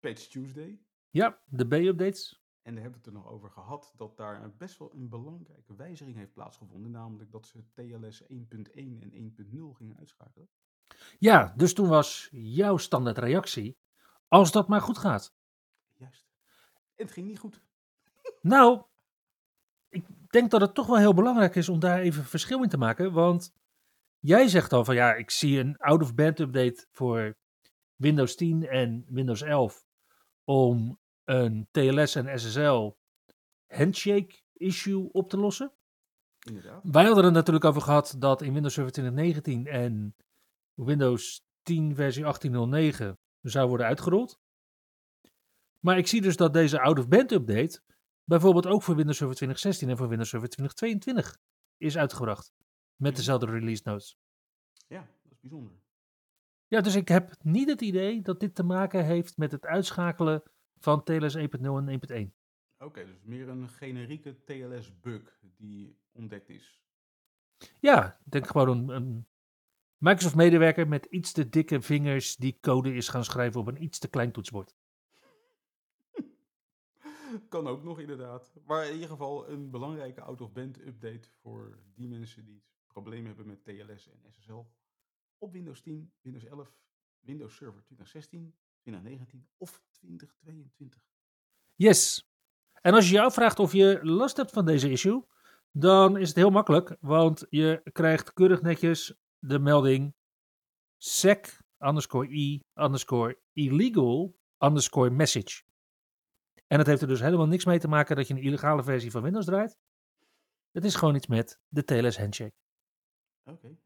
Patch 0.00 0.26
Tuesday. 0.26 0.80
Ja, 1.10 1.42
de 1.44 1.66
B-updates. 1.66 2.44
En 2.62 2.74
daar 2.74 2.82
hebben 2.82 3.00
we 3.02 3.06
het 3.08 3.16
er 3.16 3.22
nog 3.22 3.32
over 3.32 3.50
gehad 3.50 3.92
dat 3.96 4.16
daar 4.16 4.56
best 4.56 4.78
wel 4.78 4.92
een 4.94 5.08
belangrijke 5.08 5.74
wijziging 5.74 6.16
heeft 6.16 6.32
plaatsgevonden. 6.32 6.90
Namelijk 6.90 7.30
dat 7.30 7.46
ze 7.46 7.64
TLS 7.72 8.22
1.1 8.22 8.28
en 8.74 9.34
1.0 9.38 9.76
gingen 9.76 9.96
uitschakelen. 9.96 10.48
Ja, 11.18 11.52
dus 11.56 11.74
toen 11.74 11.88
was 11.88 12.28
jouw 12.32 12.76
standaard 12.76 13.18
reactie, 13.18 13.78
als 14.28 14.52
dat 14.52 14.68
maar 14.68 14.80
goed 14.80 14.98
gaat. 14.98 15.34
En 16.96 17.04
het 17.04 17.12
ging 17.12 17.26
niet 17.26 17.38
goed. 17.38 17.60
Nou, 18.40 18.82
ik 19.88 20.06
denk 20.30 20.50
dat 20.50 20.60
het 20.60 20.74
toch 20.74 20.86
wel 20.86 20.98
heel 20.98 21.14
belangrijk 21.14 21.54
is 21.54 21.68
om 21.68 21.78
daar 21.78 22.00
even 22.00 22.24
verschil 22.24 22.62
in 22.62 22.68
te 22.68 22.78
maken. 22.78 23.12
Want 23.12 23.52
jij 24.18 24.48
zegt 24.48 24.72
al 24.72 24.84
van 24.84 24.94
ja, 24.94 25.14
ik 25.14 25.30
zie 25.30 25.58
een 25.58 25.76
out-of-band 25.76 26.38
update 26.38 26.86
voor 26.90 27.36
Windows 27.96 28.34
10 28.34 28.66
en 28.66 29.04
Windows 29.08 29.42
11 29.42 29.84
om 30.44 31.00
een 31.24 31.68
TLS 31.70 32.14
en 32.14 32.38
SSL 32.38 32.90
handshake 33.66 34.42
issue 34.52 35.12
op 35.12 35.28
te 35.28 35.36
lossen. 35.36 35.72
Inderdaad. 36.46 36.80
Wij 36.82 37.04
hadden 37.04 37.24
er 37.24 37.32
natuurlijk 37.32 37.64
over 37.64 37.82
gehad 37.82 38.16
dat 38.18 38.42
in 38.42 38.52
Windows 38.52 38.74
Server 38.74 38.92
2019 38.92 39.66
en 39.66 40.16
Windows 40.74 41.44
10 41.62 41.94
versie 41.94 42.24
18.09 42.24 43.12
zou 43.40 43.68
worden 43.68 43.86
uitgerold. 43.86 44.40
Maar 45.86 45.98
ik 45.98 46.06
zie 46.06 46.20
dus 46.20 46.36
dat 46.36 46.52
deze 46.52 46.80
out-of-band 46.80 47.32
update 47.32 47.80
bijvoorbeeld 48.24 48.66
ook 48.66 48.82
voor 48.82 48.96
Windows 48.96 49.16
Server 49.16 49.36
2016 49.36 49.88
en 49.88 49.96
voor 49.96 50.08
Windows 50.08 50.28
Server 50.28 50.48
2022 50.48 51.38
is 51.76 51.96
uitgebracht. 51.96 52.52
Met 52.96 53.16
dezelfde 53.16 53.46
release 53.46 53.82
notes. 53.84 54.18
Ja, 54.86 55.08
dat 55.22 55.32
is 55.32 55.40
bijzonder. 55.40 55.72
Ja, 56.66 56.80
dus 56.80 56.94
ik 56.94 57.08
heb 57.08 57.36
niet 57.42 57.68
het 57.68 57.80
idee 57.80 58.22
dat 58.22 58.40
dit 58.40 58.54
te 58.54 58.62
maken 58.62 59.04
heeft 59.04 59.36
met 59.36 59.52
het 59.52 59.64
uitschakelen 59.66 60.42
van 60.78 61.04
TLS 61.04 61.36
1.0 61.36 61.42
en 61.62 62.30
1.1. 62.30 62.34
Oké, 62.78 63.04
dus 63.04 63.22
meer 63.22 63.48
een 63.48 63.68
generieke 63.68 64.44
TLS-bug 64.44 65.38
die 65.56 65.98
ontdekt 66.12 66.48
is. 66.48 66.80
Ja, 67.80 68.18
ik 68.24 68.30
denk 68.30 68.46
gewoon 68.46 68.68
een, 68.68 68.88
een 68.88 69.26
Microsoft-medewerker 69.96 70.88
met 70.88 71.04
iets 71.04 71.32
te 71.32 71.48
dikke 71.48 71.80
vingers 71.80 72.36
die 72.36 72.58
code 72.60 72.94
is 72.94 73.08
gaan 73.08 73.24
schrijven 73.24 73.60
op 73.60 73.66
een 73.66 73.82
iets 73.82 73.98
te 73.98 74.08
klein 74.08 74.32
toetsenbord. 74.32 74.74
Kan 77.48 77.66
ook 77.66 77.82
nog 77.82 78.00
inderdaad. 78.00 78.52
Maar 78.66 78.86
in 78.86 78.92
ieder 78.92 79.08
geval 79.08 79.48
een 79.48 79.70
belangrijke 79.70 80.20
out-of-band 80.20 80.86
update 80.86 81.28
voor 81.40 81.78
die 81.94 82.08
mensen 82.08 82.44
die 82.44 82.62
problemen 82.86 83.26
hebben 83.26 83.46
met 83.46 83.64
TLS 83.64 84.08
en 84.08 84.32
SSL. 84.32 84.66
Op 85.38 85.52
Windows 85.52 85.80
10, 85.80 86.12
Windows 86.20 86.44
11, 86.44 86.76
Windows 87.20 87.56
Server 87.56 87.82
2016, 87.82 88.54
2019 88.80 89.48
of 89.56 89.82
2022. 89.90 91.00
Yes. 91.74 92.28
En 92.72 92.94
als 92.94 93.08
je 93.08 93.14
je 93.14 93.20
afvraagt 93.20 93.58
of 93.58 93.72
je 93.72 93.98
last 94.02 94.36
hebt 94.36 94.50
van 94.50 94.64
deze 94.64 94.90
issue, 94.90 95.24
dan 95.70 96.16
is 96.16 96.28
het 96.28 96.36
heel 96.36 96.50
makkelijk, 96.50 96.96
want 97.00 97.46
je 97.50 97.80
krijgt 97.92 98.32
keurig 98.32 98.62
netjes 98.62 99.14
de 99.38 99.58
melding 99.58 100.14
sec 100.96 101.58
underscore 101.78 102.28
e 102.38 102.60
underscore 102.74 103.38
illegal 103.52 104.36
underscore 104.58 105.10
message. 105.10 105.62
En 106.66 106.78
dat 106.78 106.86
heeft 106.86 107.02
er 107.02 107.08
dus 107.08 107.20
helemaal 107.20 107.46
niks 107.46 107.64
mee 107.64 107.78
te 107.78 107.88
maken 107.88 108.16
dat 108.16 108.28
je 108.28 108.34
een 108.34 108.42
illegale 108.42 108.82
versie 108.82 109.10
van 109.10 109.22
Windows 109.22 109.44
draait. 109.44 109.78
Het 110.70 110.84
is 110.84 110.94
gewoon 110.94 111.14
iets 111.14 111.26
met 111.26 111.60
de 111.68 111.84
TLS 111.84 112.18
handshake. 112.18 112.54
Oké. 113.44 113.78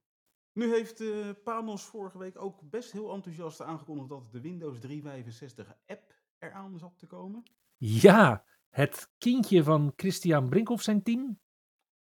Nu 0.53 0.73
heeft 0.73 1.01
eh, 1.01 1.31
Panos 1.45 1.85
vorige 1.85 2.19
week 2.19 2.39
ook 2.39 2.71
best 2.71 2.93
heel 2.93 3.13
enthousiast 3.13 3.61
aangekondigd 3.61 4.09
dat 4.09 4.33
de 4.33 4.41
Windows 4.41 4.81
365 4.81 5.77
app 5.87 6.15
eraan 6.39 6.79
zat 6.79 6.99
te 6.99 7.07
komen. 7.07 7.43
Ja, 7.77 8.45
het 8.69 9.13
kindje 9.19 9.63
van 9.63 9.93
Christian 9.97 10.49
Brinkhoff 10.49 10.83
zijn 10.83 11.03
team. 11.03 11.41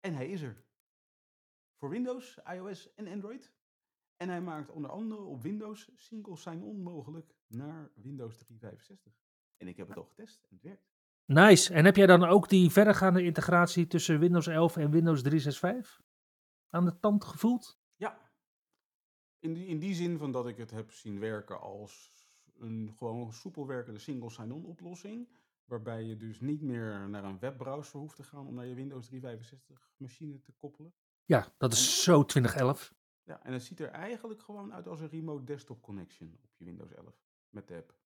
En 0.00 0.14
hij 0.14 0.28
is 0.28 0.42
er. 0.42 0.64
Voor 1.76 1.88
Windows, 1.88 2.38
iOS 2.44 2.94
en 2.94 3.06
Android. 3.06 3.52
En 4.16 4.28
hij 4.28 4.40
maakt 4.40 4.70
onder 4.70 4.90
andere 4.90 5.22
op 5.22 5.42
Windows 5.42 5.90
single 5.94 6.36
sign-on 6.36 6.82
mogelijk 6.82 7.34
naar 7.46 7.90
Windows 7.94 8.36
365. 8.36 9.12
En 9.60 9.68
ik 9.68 9.76
heb 9.76 9.88
het 9.88 9.96
al 9.96 10.04
getest 10.04 10.42
en 10.42 10.48
het 10.50 10.62
werkt. 10.62 10.90
Nice. 11.24 11.74
En 11.74 11.84
heb 11.84 11.96
jij 11.96 12.06
dan 12.06 12.24
ook 12.24 12.48
die 12.48 12.70
verdergaande 12.70 13.22
integratie 13.22 13.86
tussen 13.86 14.18
Windows 14.18 14.46
11 14.46 14.76
en 14.76 14.90
Windows 14.90 15.22
365 15.22 16.02
aan 16.68 16.84
de 16.84 17.00
tand 17.00 17.24
gevoeld? 17.24 17.80
Ja. 17.96 18.30
In 19.38 19.52
die, 19.52 19.66
in 19.66 19.78
die 19.78 19.94
zin 19.94 20.18
van 20.18 20.32
dat 20.32 20.46
ik 20.46 20.56
het 20.56 20.70
heb 20.70 20.92
zien 20.92 21.18
werken 21.18 21.60
als 21.60 22.12
een 22.58 22.94
gewoon 22.96 23.32
soepel 23.32 23.66
werkende 23.66 23.98
single 23.98 24.30
sign-on 24.30 24.64
oplossing. 24.64 25.28
Waarbij 25.64 26.04
je 26.04 26.16
dus 26.16 26.40
niet 26.40 26.62
meer 26.62 27.08
naar 27.08 27.24
een 27.24 27.38
webbrowser 27.38 28.00
hoeft 28.00 28.16
te 28.16 28.24
gaan 28.24 28.46
om 28.46 28.54
naar 28.54 28.66
je 28.66 28.74
Windows 28.74 29.06
365 29.06 29.92
machine 29.96 30.40
te 30.40 30.52
koppelen. 30.52 30.94
Ja, 31.24 31.52
dat 31.58 31.72
is 31.72 32.02
zo 32.02 32.24
2011. 32.24 32.94
Ja, 33.22 33.42
en 33.42 33.52
het 33.52 33.62
ziet 33.62 33.80
er 33.80 33.88
eigenlijk 33.88 34.42
gewoon 34.42 34.72
uit 34.72 34.88
als 34.88 35.00
een 35.00 35.08
remote 35.08 35.44
desktop 35.44 35.82
connection 35.82 36.38
op 36.42 36.54
je 36.56 36.64
Windows 36.64 36.92
11 36.92 37.14
met 37.48 37.68
de 37.68 37.76
app. 37.76 37.99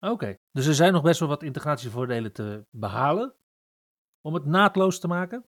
Oké, 0.00 0.36
dus 0.52 0.66
er 0.66 0.74
zijn 0.74 0.92
nog 0.92 1.02
best 1.02 1.20
wel 1.20 1.28
wat 1.28 1.42
integratievoordelen 1.42 2.32
te 2.32 2.66
behalen 2.70 3.34
om 4.20 4.34
het 4.34 4.44
naadloos 4.44 5.00
te 5.00 5.08
maken. 5.08 5.44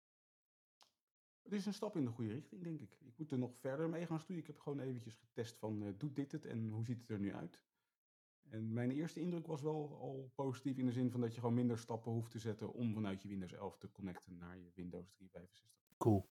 Het 1.43 1.53
is 1.53 1.67
een 1.67 1.75
stap 1.75 1.97
in 1.97 2.05
de 2.05 2.11
goede 2.11 2.33
richting, 2.33 2.63
denk 2.63 2.81
ik. 2.81 2.97
Ik 3.01 3.13
moet 3.17 3.31
er 3.31 3.39
nog 3.39 3.57
verder 3.61 3.89
mee 3.89 4.07
gaan 4.07 4.21
stoeien. 4.21 4.43
Ik 4.43 4.47
heb 4.47 4.59
gewoon 4.59 4.81
eventjes 4.81 5.15
getest 5.15 5.59
van, 5.59 5.83
eh, 5.83 5.89
doet 5.97 6.17
dit 6.17 6.33
het 6.33 6.45
en 6.45 6.69
hoe 6.69 6.85
ziet 6.85 7.01
het 7.01 7.11
er 7.11 7.19
nu 7.19 7.35
uit? 7.35 7.63
En 8.49 8.73
mijn 8.73 8.91
eerste 8.91 9.21
indruk 9.21 9.47
was 9.47 9.63
wel 9.63 9.99
al 10.01 10.33
positief 10.35 10.79
in 10.79 10.87
de 10.87 10.93
zin 10.93 11.11
van 11.11 11.21
dat 11.21 11.35
je 11.35 11.41
gewoon 11.41 11.55
minder 11.55 11.79
stappen 11.79 12.13
hoeft 12.13 12.31
te 12.31 12.39
zetten 12.39 12.73
om 12.73 12.95
vanuit 12.95 13.23
je 13.23 13.29
Windows 13.29 13.53
11 13.53 13.79
te 13.79 13.91
connecten 13.93 14.37
naar 14.37 14.59
je 14.59 14.71
Windows 14.75 15.13
365. 15.13 15.97
Cool. 15.99 16.29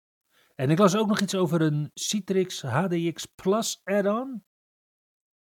En 0.56 0.70
ik 0.70 0.78
las 0.78 0.96
ook 0.96 1.08
nog 1.08 1.20
iets 1.20 1.36
over 1.36 1.62
een 1.62 1.92
Citrix 1.94 2.62
HDX 2.62 3.26
Plus 3.26 3.82
add-on. 3.84 4.44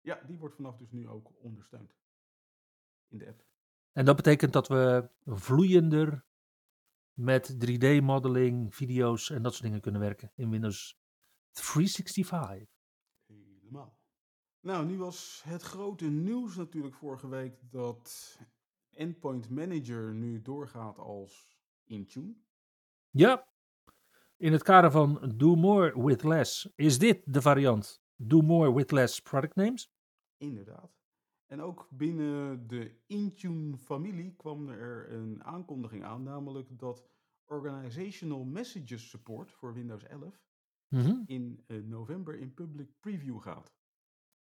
Ja, 0.01 0.23
die 0.27 0.39
wordt 0.39 0.55
vanaf 0.55 0.77
dus 0.77 0.91
nu 0.91 1.09
ook 1.09 1.33
ondersteund 1.43 1.95
in 3.15 3.21
de 3.21 3.29
app. 3.29 3.45
En 3.93 4.05
dat 4.05 4.17
betekent 4.17 4.53
dat 4.53 4.69
we 4.69 5.09
vloeiender 5.25 6.25
met 7.13 7.57
3D-modeling, 7.67 8.75
video's 8.75 9.31
en 9.31 9.43
dat 9.43 9.53
soort 9.53 9.65
dingen 9.65 9.81
kunnen 9.81 10.01
werken 10.01 10.33
in 10.35 10.51
Windows 10.51 10.99
365. 11.51 12.69
Helemaal. 13.27 13.99
Nou, 14.61 14.87
nu 14.87 14.99
was 14.99 15.43
het 15.45 15.63
grote 15.63 16.05
nieuws 16.05 16.57
natuurlijk 16.57 16.95
vorige 16.95 17.29
week 17.29 17.61
dat 17.71 18.39
Endpoint 18.91 19.51
Manager 19.51 20.15
nu 20.15 20.43
doorgaat 20.43 20.99
als 20.99 21.59
Intune. 21.85 22.35
Ja, 23.11 23.49
in 24.37 24.53
het 24.53 24.63
kader 24.63 24.91
van 24.91 25.33
Do 25.37 25.55
More 25.55 26.05
With 26.05 26.23
Less 26.23 26.73
is 26.75 26.99
dit 26.99 27.23
de 27.25 27.43
variant 27.43 28.03
Do 28.17 28.41
More 28.41 28.75
With 28.75 28.91
Less 28.91 29.21
Product 29.21 29.55
Names. 29.55 29.93
Inderdaad. 30.37 31.04
En 31.47 31.61
ook 31.61 31.89
binnen 31.91 32.67
de 32.67 33.03
Intune-familie 33.07 34.35
kwam 34.37 34.69
er 34.69 35.13
een 35.13 35.45
aankondiging 35.45 36.05
aan, 36.05 36.23
namelijk 36.23 36.79
dat 36.79 37.07
Organizational 37.45 38.45
Messages 38.45 39.09
Support 39.09 39.53
voor 39.53 39.75
Windows 39.75 40.05
11 40.05 40.43
Mhm. 40.89 41.23
in 41.27 41.65
eh, 41.67 41.83
november 41.83 42.39
in 42.39 42.55
public 42.55 43.01
preview 43.01 43.41
gaat. 43.41 43.75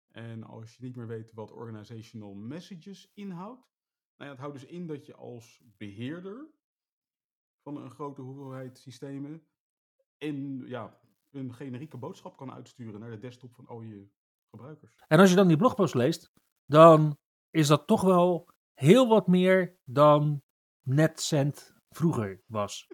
En 0.08 0.44
als 0.44 0.76
je 0.76 0.84
niet 0.84 0.96
meer 0.96 1.08
weet 1.08 1.34
wat 1.34 1.52
Organizational 1.52 2.34
Messages 2.34 3.12
inhoudt, 3.14 3.62
nou 4.18 4.30
ja, 4.30 4.30
het 4.30 4.38
houdt 4.40 4.60
dus 4.60 4.66
in 4.70 4.88
dat 4.88 5.06
je 5.06 5.16
als 5.16 5.64
beheerder 5.78 6.50
van 7.62 7.78
een 7.78 7.92
grote 7.92 8.22
hoeveelheid 8.22 8.78
systemen 8.78 9.48
en 10.18 10.68
ja, 10.68 11.00
een 11.30 11.54
generieke 11.54 11.98
boodschap 11.98 12.38
kan 12.38 12.52
uitsturen 12.52 13.00
naar 13.00 13.12
de 13.12 13.18
desktop 13.18 13.54
van 13.54 13.68
al 13.68 13.82
je 13.82 14.10
gebruikers. 14.50 14.96
En 15.08 15.20
als 15.20 15.30
je 15.30 15.36
dan 15.36 15.48
die 15.48 15.58
blogpost 15.58 15.94
leest, 15.94 16.34
dan 16.66 17.18
is 17.50 17.68
dat 17.68 17.88
toch 17.88 18.02
wel 18.02 18.50
heel 18.74 19.08
wat 19.08 19.28
meer 19.28 19.78
dan 19.84 20.42
NetCent 20.82 21.74
vroeger 21.90 22.42
was. 22.46 22.88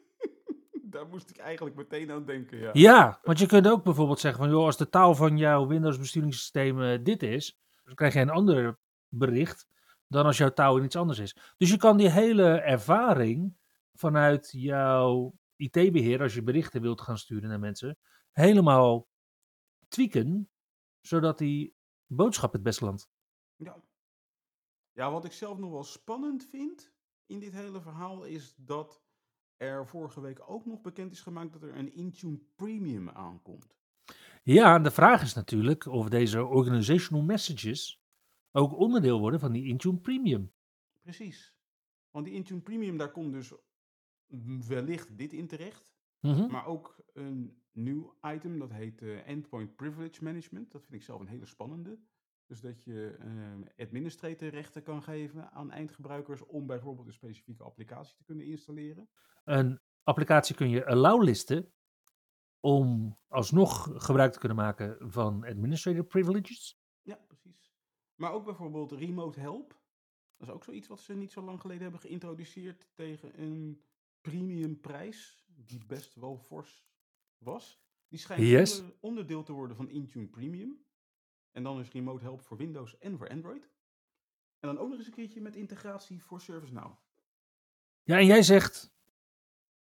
Daar 0.90 1.08
moest 1.08 1.30
ik 1.30 1.38
eigenlijk 1.38 1.76
meteen 1.76 2.12
aan 2.12 2.26
denken, 2.26 2.58
ja. 2.58 2.70
Ja, 2.74 3.20
want 3.24 3.40
je 3.40 3.46
kunt 3.46 3.68
ook 3.68 3.84
bijvoorbeeld 3.84 4.20
zeggen 4.20 4.44
van, 4.44 4.52
joh, 4.52 4.66
als 4.66 4.78
de 4.78 4.90
taal 4.90 5.16
van 5.16 5.38
jouw 5.38 5.68
Windows 5.68 5.98
besturingssysteem 5.98 6.82
eh, 6.82 7.04
dit 7.04 7.24
is, 7.24 7.60
dan 7.84 7.96
krijg 7.96 8.14
je 8.14 8.20
een 8.20 8.30
ander 8.30 8.80
bericht 9.08 9.68
dan 10.08 10.26
als 10.26 10.38
jouw 10.38 10.54
taal 10.54 10.84
iets 10.84 10.96
anders 10.96 11.20
is. 11.20 11.36
Dus 11.58 11.70
je 11.70 11.78
kan 11.78 11.98
die 11.98 12.10
hele 12.10 12.60
ervaring 12.60 13.58
vanuit 13.94 14.50
jouw 14.52 15.34
IT-beheer, 15.56 16.22
als 16.22 16.34
je 16.34 16.44
berichten 16.44 16.82
wilt 16.82 17.02
gaan 17.02 17.18
sturen 17.18 17.50
naar 17.50 17.60
mensen, 17.60 17.98
helemaal 18.32 19.08
tweaken, 19.88 20.50
zodat 21.02 21.38
die 21.38 21.76
boodschap 22.06 22.54
het 22.54 22.64
best 22.64 22.82
landt. 22.82 23.10
Ja. 23.60 23.84
Ja, 24.92 25.12
wat 25.12 25.26
ik 25.26 25.32
zelf 25.32 25.58
nog 25.58 25.72
wel 25.72 25.84
spannend 25.84 26.46
vind 26.46 26.94
in 27.26 27.40
dit 27.40 27.54
hele 27.54 27.82
verhaal 27.82 28.24
is 28.24 28.56
dat 28.56 29.04
er 29.58 29.88
vorige 29.88 30.22
week 30.22 30.50
ook 30.50 30.66
nog 30.66 30.82
bekend 30.82 31.12
is 31.12 31.22
gemaakt 31.22 31.54
dat 31.54 31.64
er 31.64 31.76
een 31.76 31.94
Intune 31.94 32.40
Premium 32.56 33.10
aankomt. 33.10 33.78
Ja, 34.44 34.76
en 34.76 34.84
de 34.84 34.92
vraag 34.92 35.22
is 35.22 35.34
natuurlijk 35.34 35.86
of 35.86 36.10
deze 36.10 36.46
organizational 36.46 37.24
messages 37.24 38.04
ook 38.52 38.74
onderdeel 38.74 39.20
worden 39.20 39.40
van 39.40 39.52
die 39.52 39.66
Intune 39.66 39.98
Premium. 39.98 40.52
Precies. 41.02 41.56
Want 42.12 42.26
die 42.26 42.34
Intune 42.34 42.62
Premium, 42.62 42.98
daar 42.98 43.12
komt 43.12 43.34
dus 43.34 43.54
wellicht 44.68 45.18
dit 45.18 45.34
in 45.34 45.48
terecht. 45.48 45.92
Mhm. 46.20 46.52
Maar 46.52 46.66
ook 46.66 47.04
een 47.14 47.62
nieuw 47.72 48.18
item, 48.22 48.60
dat 48.60 48.72
heet 48.72 49.02
eh, 49.02 49.28
Endpoint 49.28 49.76
Privilege 49.76 50.24
Management. 50.24 50.72
Dat 50.72 50.82
vind 50.82 50.94
ik 50.94 51.04
zelf 51.04 51.20
een 51.20 51.28
hele 51.28 51.46
spannende. 51.46 52.00
Dus 52.50 52.62
dat 52.62 52.84
je 52.84 53.16
eh 53.20 53.86
administratorrechten 53.86 54.84
kan 54.84 55.04
geven 55.04 55.52
aan 55.52 55.72
eindgebruikers 55.72 56.42
om 56.42 56.66
bijvoorbeeld 56.68 57.08
een 57.08 57.14
specifieke 57.14 57.64
applicatie 57.64 58.16
te 58.16 58.24
kunnen 58.24 58.46
installeren. 58.46 59.10
Een 59.44 59.80
applicatie 60.04 60.56
kun 60.56 60.70
je 60.70 60.86
allowlisten 60.86 61.74
om 62.60 63.18
alsnog 63.28 63.90
gebruik 64.04 64.32
te 64.32 64.40
kunnen 64.40 64.58
maken 64.58 65.12
van 65.12 65.44
administrator 65.46 66.04
privileges. 66.04 66.80
Ja, 67.02 67.16
precies. 67.28 67.74
Maar 68.16 68.32
ook 68.32 68.46
bijvoorbeeld 68.46 68.92
Remote 68.92 69.40
Help. 69.40 69.82
Dat 70.38 70.48
is 70.48 70.54
ook 70.54 70.64
zoiets 70.64 70.88
wat 70.88 71.02
ze 71.02 71.14
niet 71.14 71.32
zo 71.32 71.42
lang 71.42 71.62
geleden 71.62 71.82
hebben 71.82 72.00
geïntroduceerd 72.02 72.88
tegen 72.94 73.42
een 73.42 73.84
premium 74.22 74.80
prijs. 74.80 75.46
Die 75.48 75.86
best 75.86 76.16
wel 76.16 76.38
fors 76.38 76.88
was. 77.38 77.82
Die 78.08 78.20
schijnt 78.20 78.42
Yes. 78.48 78.84
onderdeel 79.00 79.44
te 79.44 79.54
worden 79.54 79.76
van 79.76 79.90
Intune 79.90 80.28
Premium. 80.28 80.86
En 81.52 81.64
dan 81.64 81.80
is 81.80 81.92
remote 81.92 82.24
help 82.24 82.42
voor 82.42 82.58
Windows 82.58 82.98
en 82.98 83.18
voor 83.18 83.30
Android. 83.30 83.70
En 84.60 84.68
dan 84.68 84.78
ook 84.78 84.90
nog 84.90 84.98
eens 84.98 85.08
een 85.08 85.14
keertje 85.14 85.42
met 85.42 85.56
integratie 85.56 86.24
voor 86.24 86.42
ServiceNow. 86.42 86.98
Ja, 88.04 88.18
en 88.18 88.26
jij 88.26 88.44
zegt 88.44 88.94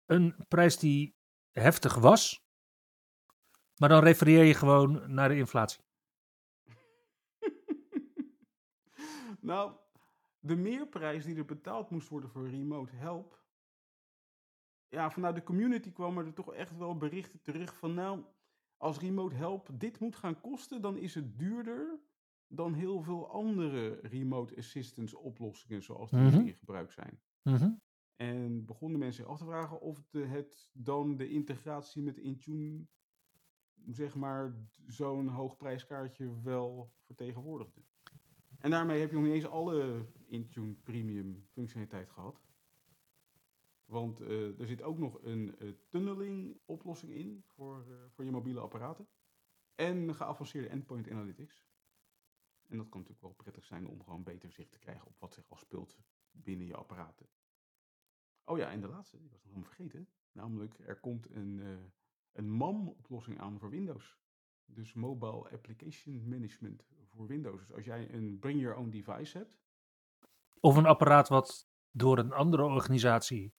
een 0.07 0.35
prijs 0.49 0.79
die 0.79 1.17
heftig 1.51 1.95
was, 1.95 2.47
maar 3.77 3.89
dan 3.89 4.03
refereer 4.03 4.45
je 4.45 4.55
gewoon 4.55 5.15
naar 5.15 5.29
de 5.29 5.37
inflatie. 5.37 5.85
nou, 9.41 9.77
de 10.39 10.57
meerprijs 10.57 11.25
die 11.25 11.37
er 11.37 11.45
betaald 11.45 11.91
moest 11.91 12.09
worden 12.09 12.31
voor 12.31 12.49
remote 12.49 12.97
help. 12.97 13.43
Ja, 14.89 15.11
vanuit 15.11 15.35
de 15.35 15.43
community 15.43 15.93
kwamen 15.93 16.27
er 16.27 16.35
toch 16.35 16.55
echt 16.55 16.77
wel 16.77 16.97
berichten 16.97 17.43
terug 17.43 17.77
van 17.77 17.95
nou, 17.95 18.25
als 18.85 18.99
remote 18.99 19.35
help 19.35 19.69
dit 19.73 19.99
moet 20.01 20.17
gaan 20.17 20.41
kosten, 20.41 20.81
dan 20.83 20.97
is 20.97 21.15
het 21.15 21.39
duurder 21.39 22.01
dan 22.47 22.75
heel 22.75 23.03
veel 23.03 23.31
andere 23.31 23.99
remote 24.03 24.57
assistance 24.57 25.19
oplossingen 25.19 25.83
zoals 25.83 26.11
die 26.11 26.21
Mhm. 26.21 26.47
in 26.47 26.55
gebruik 26.55 26.93
zijn. 26.93 27.21
Mhm. 27.43 27.71
En 28.17 28.65
begonnen 28.65 28.99
mensen 28.99 29.23
zich 29.23 29.33
af 29.33 29.39
te 29.39 29.45
vragen 29.45 29.81
of 29.81 30.05
de, 30.11 30.25
het 30.25 30.71
dan 30.73 31.17
de 31.17 31.29
integratie 31.29 32.03
met 32.03 32.19
Intune, 32.19 32.87
zeg 33.91 34.15
maar, 34.15 34.55
zo'n 34.87 35.29
hoog 35.29 35.57
prijskaartje 35.57 36.41
wel 36.43 36.93
vertegenwoordigde. 37.03 37.81
En 38.59 38.71
daarmee 38.71 39.01
heb 39.01 39.09
je 39.11 39.15
nog 39.17 39.25
niet 39.25 39.35
eens 39.35 39.47
alle 39.47 40.07
Intune 40.27 40.73
Premium 40.75 41.47
functionaliteit 41.51 42.11
gehad. 42.11 42.43
Want 43.85 44.21
eh, 44.21 44.61
er 44.61 44.67
zit 44.67 44.83
ook 44.83 44.99
nog 44.99 45.23
een 45.23 45.59
eh, 45.59 45.69
tunneling 45.89 46.61
oplossing 46.65 47.13
in 47.13 47.43
voor, 47.47 47.85
eh, 47.89 47.97
voor 48.09 48.25
je 48.25 48.31
mobiele 48.31 48.61
apparaten. 48.61 49.09
En 49.75 50.15
geavanceerde 50.15 50.69
endpoint 50.69 51.11
analytics. 51.11 51.67
En 52.67 52.77
dat 52.77 52.89
kan 52.89 53.01
natuurlijk 53.01 53.27
wel 53.27 53.35
prettig 53.35 53.65
zijn 53.65 53.87
om 53.87 54.03
gewoon 54.03 54.23
beter 54.23 54.53
zicht 54.53 54.73
te 54.73 54.79
krijgen 54.79 55.07
op 55.07 55.19
wat 55.19 55.35
zich 55.35 55.51
afspeelt 55.51 55.99
binnen 56.31 56.67
je 56.67 56.77
apparaten. 56.77 57.29
Oh 58.45 58.59
ja, 58.59 58.71
en 58.71 58.81
de 58.81 58.89
laatste, 58.89 59.19
die 59.19 59.31
was 59.31 59.43
nog 59.43 59.53
helemaal 59.53 59.73
vergeten. 59.73 60.09
Namelijk, 60.33 60.79
er 60.79 61.01
komt 61.01 61.31
een, 61.31 61.59
een 62.33 62.51
MAM-oplossing 62.51 63.41
aan 63.41 63.59
voor 63.59 63.71
Windows. 63.71 64.19
Dus 64.65 64.93
Mobile 64.93 65.51
Application 65.51 66.29
Management 66.29 66.85
voor 67.05 67.27
Windows. 67.27 67.61
Dus 67.61 67.73
als 67.73 67.85
jij 67.85 68.13
een 68.13 68.39
Bring 68.39 68.61
Your 68.61 68.77
Own 68.77 68.91
Device 68.91 69.39
hebt, 69.39 69.59
Of 70.61 70.77
een 70.77 70.87
apparaat 70.87 71.29
wat 71.29 71.69
door 71.91 72.19
een 72.19 72.33
andere 72.33 72.63
organisatie 72.63 73.55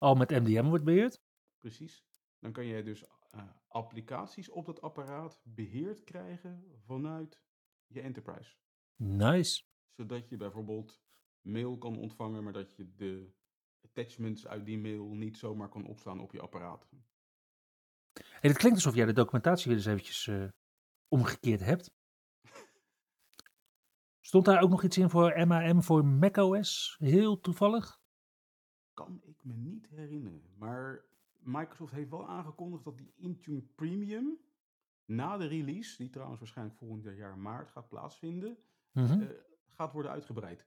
al 0.00 0.14
met 0.14 0.30
MDM 0.30 0.64
wordt 0.64 0.84
beheerd. 0.84 1.22
precies, 1.58 2.04
dan 2.38 2.52
kan 2.52 2.64
je 2.66 2.82
dus 2.82 3.04
eh, 3.30 3.42
applicaties 3.68 4.50
op 4.50 4.66
dat 4.66 4.80
apparaat 4.80 5.40
beheerd 5.44 6.04
krijgen 6.04 6.64
vanuit 6.84 7.42
je 7.86 8.00
enterprise. 8.00 8.56
Nice. 8.96 9.64
Zodat 9.92 10.28
je 10.28 10.36
bijvoorbeeld 10.36 11.00
mail 11.40 11.78
kan 11.78 11.96
ontvangen, 11.96 12.44
maar 12.44 12.52
dat 12.52 12.76
je 12.76 12.94
de 12.94 13.32
attachments 13.80 14.46
uit 14.46 14.64
die 14.64 14.78
mail 14.78 15.14
niet 15.14 15.36
zomaar 15.36 15.68
kan 15.68 15.86
opslaan 15.86 16.20
op 16.20 16.32
je 16.32 16.40
apparaat. 16.40 16.88
Hey, 18.12 18.50
het 18.50 18.56
klinkt 18.56 18.76
alsof 18.76 18.94
jij 18.94 19.06
de 19.06 19.12
documentatie 19.12 19.68
weer 19.68 19.76
eens 19.76 19.86
eventjes 19.86 20.26
eh, 20.26 20.48
omgekeerd 21.08 21.60
hebt. 21.60 21.90
Stond 24.28 24.44
daar 24.44 24.62
ook 24.62 24.70
nog 24.70 24.84
iets 24.84 24.98
in 24.98 25.10
voor 25.10 25.46
MAM 25.46 25.82
voor 25.82 26.04
macOS? 26.04 26.96
Heel 26.98 27.40
toevallig? 27.40 28.00
kan 29.00 29.20
ik 29.22 29.29
me 29.50 29.56
niet 29.70 29.88
herinneren. 29.88 30.42
Maar 30.56 31.04
Microsoft 31.38 31.92
heeft 31.92 32.10
wel 32.10 32.28
aangekondigd 32.28 32.84
dat 32.84 32.98
die 32.98 33.12
Intune 33.16 33.62
Premium 33.62 34.38
na 35.04 35.36
de 35.36 35.46
release, 35.46 35.96
die 35.96 36.10
trouwens 36.10 36.40
waarschijnlijk 36.40 36.78
volgend 36.78 37.04
jaar 37.04 37.38
maart 37.38 37.70
gaat 37.70 37.88
plaatsvinden, 37.88 38.58
Mhm. 38.92 39.20
eh, 39.20 39.28
gaat 39.68 39.92
worden 39.92 40.10
uitgebreid. 40.10 40.66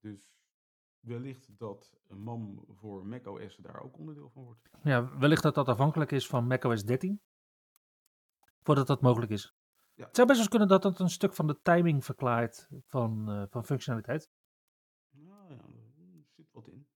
Dus 0.00 0.30
wellicht 1.00 1.58
dat 1.58 1.96
een 2.08 2.22
MAM 2.22 2.64
voor 2.68 3.06
macOS 3.06 3.56
daar 3.56 3.80
ook 3.82 3.98
onderdeel 3.98 4.30
van 4.30 4.44
wordt. 4.44 4.68
Ja, 4.82 5.18
wellicht 5.18 5.42
dat 5.42 5.54
dat 5.54 5.68
afhankelijk 5.68 6.12
is 6.12 6.26
van 6.26 6.46
macOS 6.46 6.84
13. 6.84 7.20
Voordat 8.62 8.86
dat 8.86 9.00
mogelijk 9.00 9.30
is. 9.32 9.54
Ja. 9.94 10.06
Het 10.06 10.16
zou 10.16 10.26
best 10.28 10.38
wel 10.40 10.48
kunnen 10.48 10.68
dat 10.68 10.82
dat 10.82 11.00
een 11.00 11.08
stuk 11.08 11.34
van 11.34 11.46
de 11.46 11.60
timing 11.62 12.04
verklaart 12.04 12.68
van, 12.86 13.28
eh, 13.30 13.44
van 13.50 13.64
functionaliteit. 13.64 14.30
Nou 15.10 15.52
ja, 15.54 15.58
er 15.58 16.24
zit 16.36 16.52
wat 16.52 16.68
in. 16.68 16.86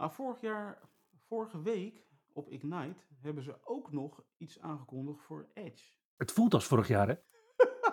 Nou, 0.00 0.12
vorig 0.12 0.40
jaar, 0.40 0.78
vorige 1.26 1.62
week 1.62 2.06
op 2.32 2.48
Ignite 2.48 3.04
hebben 3.20 3.42
ze 3.42 3.58
ook 3.64 3.92
nog 3.92 4.24
iets 4.36 4.60
aangekondigd 4.60 5.22
voor 5.22 5.48
Edge. 5.54 5.84
Het 6.16 6.32
voelt 6.32 6.54
als 6.54 6.64
vorig 6.66 6.88
jaar, 6.88 7.08
hè? 7.08 7.14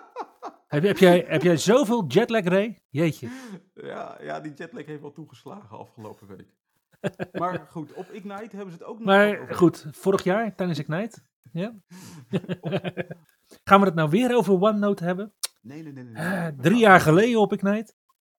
heb, 0.76 0.82
heb, 0.82 0.98
jij, 0.98 1.24
heb 1.26 1.42
jij 1.42 1.56
zoveel 1.56 2.06
jetlag, 2.06 2.44
Ray? 2.44 2.82
Jeetje. 2.88 3.28
Ja, 3.74 4.22
ja, 4.22 4.40
die 4.40 4.54
jetlag 4.54 4.86
heeft 4.86 5.00
wel 5.00 5.12
toegeslagen 5.12 5.78
afgelopen 5.78 6.26
week. 6.26 6.54
maar 7.40 7.66
goed, 7.70 7.92
op 7.92 8.08
Ignite 8.10 8.56
hebben 8.56 8.74
ze 8.74 8.78
het 8.78 8.82
ook 8.88 8.98
nog 8.98 9.06
Maar 9.06 9.40
over- 9.40 9.54
goed, 9.54 9.86
vorig 9.90 10.22
jaar 10.22 10.54
tijdens 10.54 10.78
Ignite. 10.78 11.20
Ja? 11.52 11.74
Gaan 13.68 13.80
we 13.80 13.86
het 13.86 13.94
nou 13.94 14.10
weer 14.10 14.36
over 14.36 14.52
OneNote 14.52 15.04
hebben? 15.04 15.34
Nee, 15.60 15.82
nee, 15.82 15.92
nee. 15.92 16.04
nee, 16.04 16.12
nee. 16.12 16.52
We 16.56 16.62
drie 16.62 16.78
jaar 16.78 17.00
geleden 17.00 17.40
op 17.40 17.52
Ignite? 17.52 17.94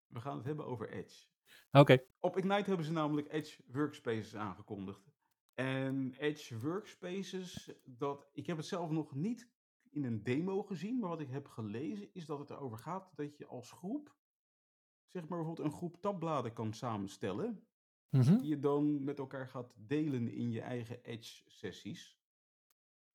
We 0.08 0.20
gaan 0.20 0.38
het 0.38 0.46
hebben 0.46 0.66
over 0.66 0.90
Edge. 0.90 1.28
Oké. 1.72 2.04
Op 2.20 2.38
Ignite 2.38 2.68
hebben 2.68 2.86
ze 2.86 2.92
namelijk 2.92 3.32
Edge 3.32 3.64
Workspaces 3.68 4.36
aangekondigd. 4.36 5.12
En 5.54 6.14
Edge 6.18 6.60
Workspaces, 6.60 7.72
dat, 7.84 8.30
ik 8.34 8.46
heb 8.48 8.58
het 8.58 8.66
zelf 8.66 8.90
nog 8.90 9.16
niet 9.16 9.50
in 9.90 10.04
een 10.04 10.24
demo 10.24 10.64
gezien, 10.64 11.00
maar 11.00 11.10
wat 11.10 11.20
ik 11.20 11.30
heb 11.30 11.48
gelezen 11.48 12.14
is 12.14 12.26
dat 12.26 12.40
het 12.40 12.50
erover 12.50 12.78
gaat 12.78 13.12
dat 13.16 13.38
je 13.38 13.46
als 13.46 13.72
groep, 13.72 14.16
zeg 15.06 15.28
maar 15.28 15.38
bijvoorbeeld 15.38 15.68
een 15.68 15.78
groep 15.78 16.02
tabbladen 16.02 16.54
kan 16.54 16.74
samenstellen, 16.74 17.64
Mhm. 18.10 18.38
die 18.38 18.48
je 18.48 18.60
dan 18.60 19.04
met 19.04 19.20
elkaar 19.20 19.48
gaat 19.48 19.76
delen 19.78 20.28
in 20.32 20.52
je 20.52 20.62
eigen 20.62 21.04
Edge-sessies. 21.04 22.20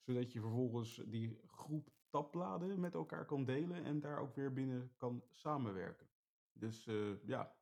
Zodat 0.03 0.33
je 0.33 0.41
vervolgens 0.41 1.03
die 1.07 1.41
groep 1.47 1.93
tabbladen 2.09 2.81
met 2.81 2.95
elkaar 2.95 3.25
kan 3.27 3.45
delen 3.45 3.85
en 3.85 4.01
daar 4.01 4.19
ook 4.19 4.35
weer 4.35 4.53
binnen 4.53 4.93
kan 4.97 5.25
samenwerken. 5.31 6.09
Dus 6.53 6.87
eh, 6.87 7.25
ja, 7.27 7.57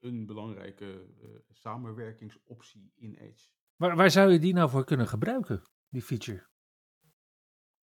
een 0.00 0.26
belangrijke 0.26 1.06
eh, 1.22 1.28
samenwerkingsoptie 1.50 2.92
in 2.96 3.14
Edge. 3.14 3.48
Waar, 3.76 3.96
waar 3.96 4.10
zou 4.10 4.32
je 4.32 4.38
die 4.38 4.54
nou 4.54 4.70
voor 4.70 4.84
kunnen 4.84 5.08
gebruiken, 5.08 5.62
die 5.88 6.02
feature? 6.02 6.48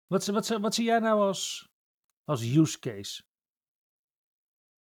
Wat, 0.06 0.24
zie- 0.24 0.32
wat, 0.32 0.46
zie- 0.46 0.58
wat 0.58 0.74
zie 0.74 0.84
jij 0.84 0.98
nou 0.98 1.20
als, 1.20 1.72
als 2.24 2.42
use 2.56 2.78
case? 2.78 3.22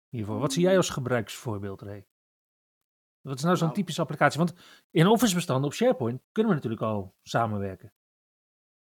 Hiervoor. 0.09 0.39
Wat 0.39 0.53
zie 0.53 0.61
jij 0.63 0.77
als 0.77 0.89
gebruiksvoorbeeld, 0.89 1.81
Ray? 1.81 2.07
Wat 3.21 3.37
is 3.37 3.43
nou 3.43 3.55
zo'n 3.55 3.65
Nou- 3.65 3.79
typische 3.79 4.01
applicatie? 4.01 4.39
Want 4.39 4.53
in 4.89 5.07
Office-bestanden 5.07 5.65
op 5.65 5.73
SharePoint 5.73 6.21
kunnen 6.31 6.51
we 6.51 6.57
natuurlijk 6.57 6.83
al 6.91 7.15
samenwerken. 7.21 7.93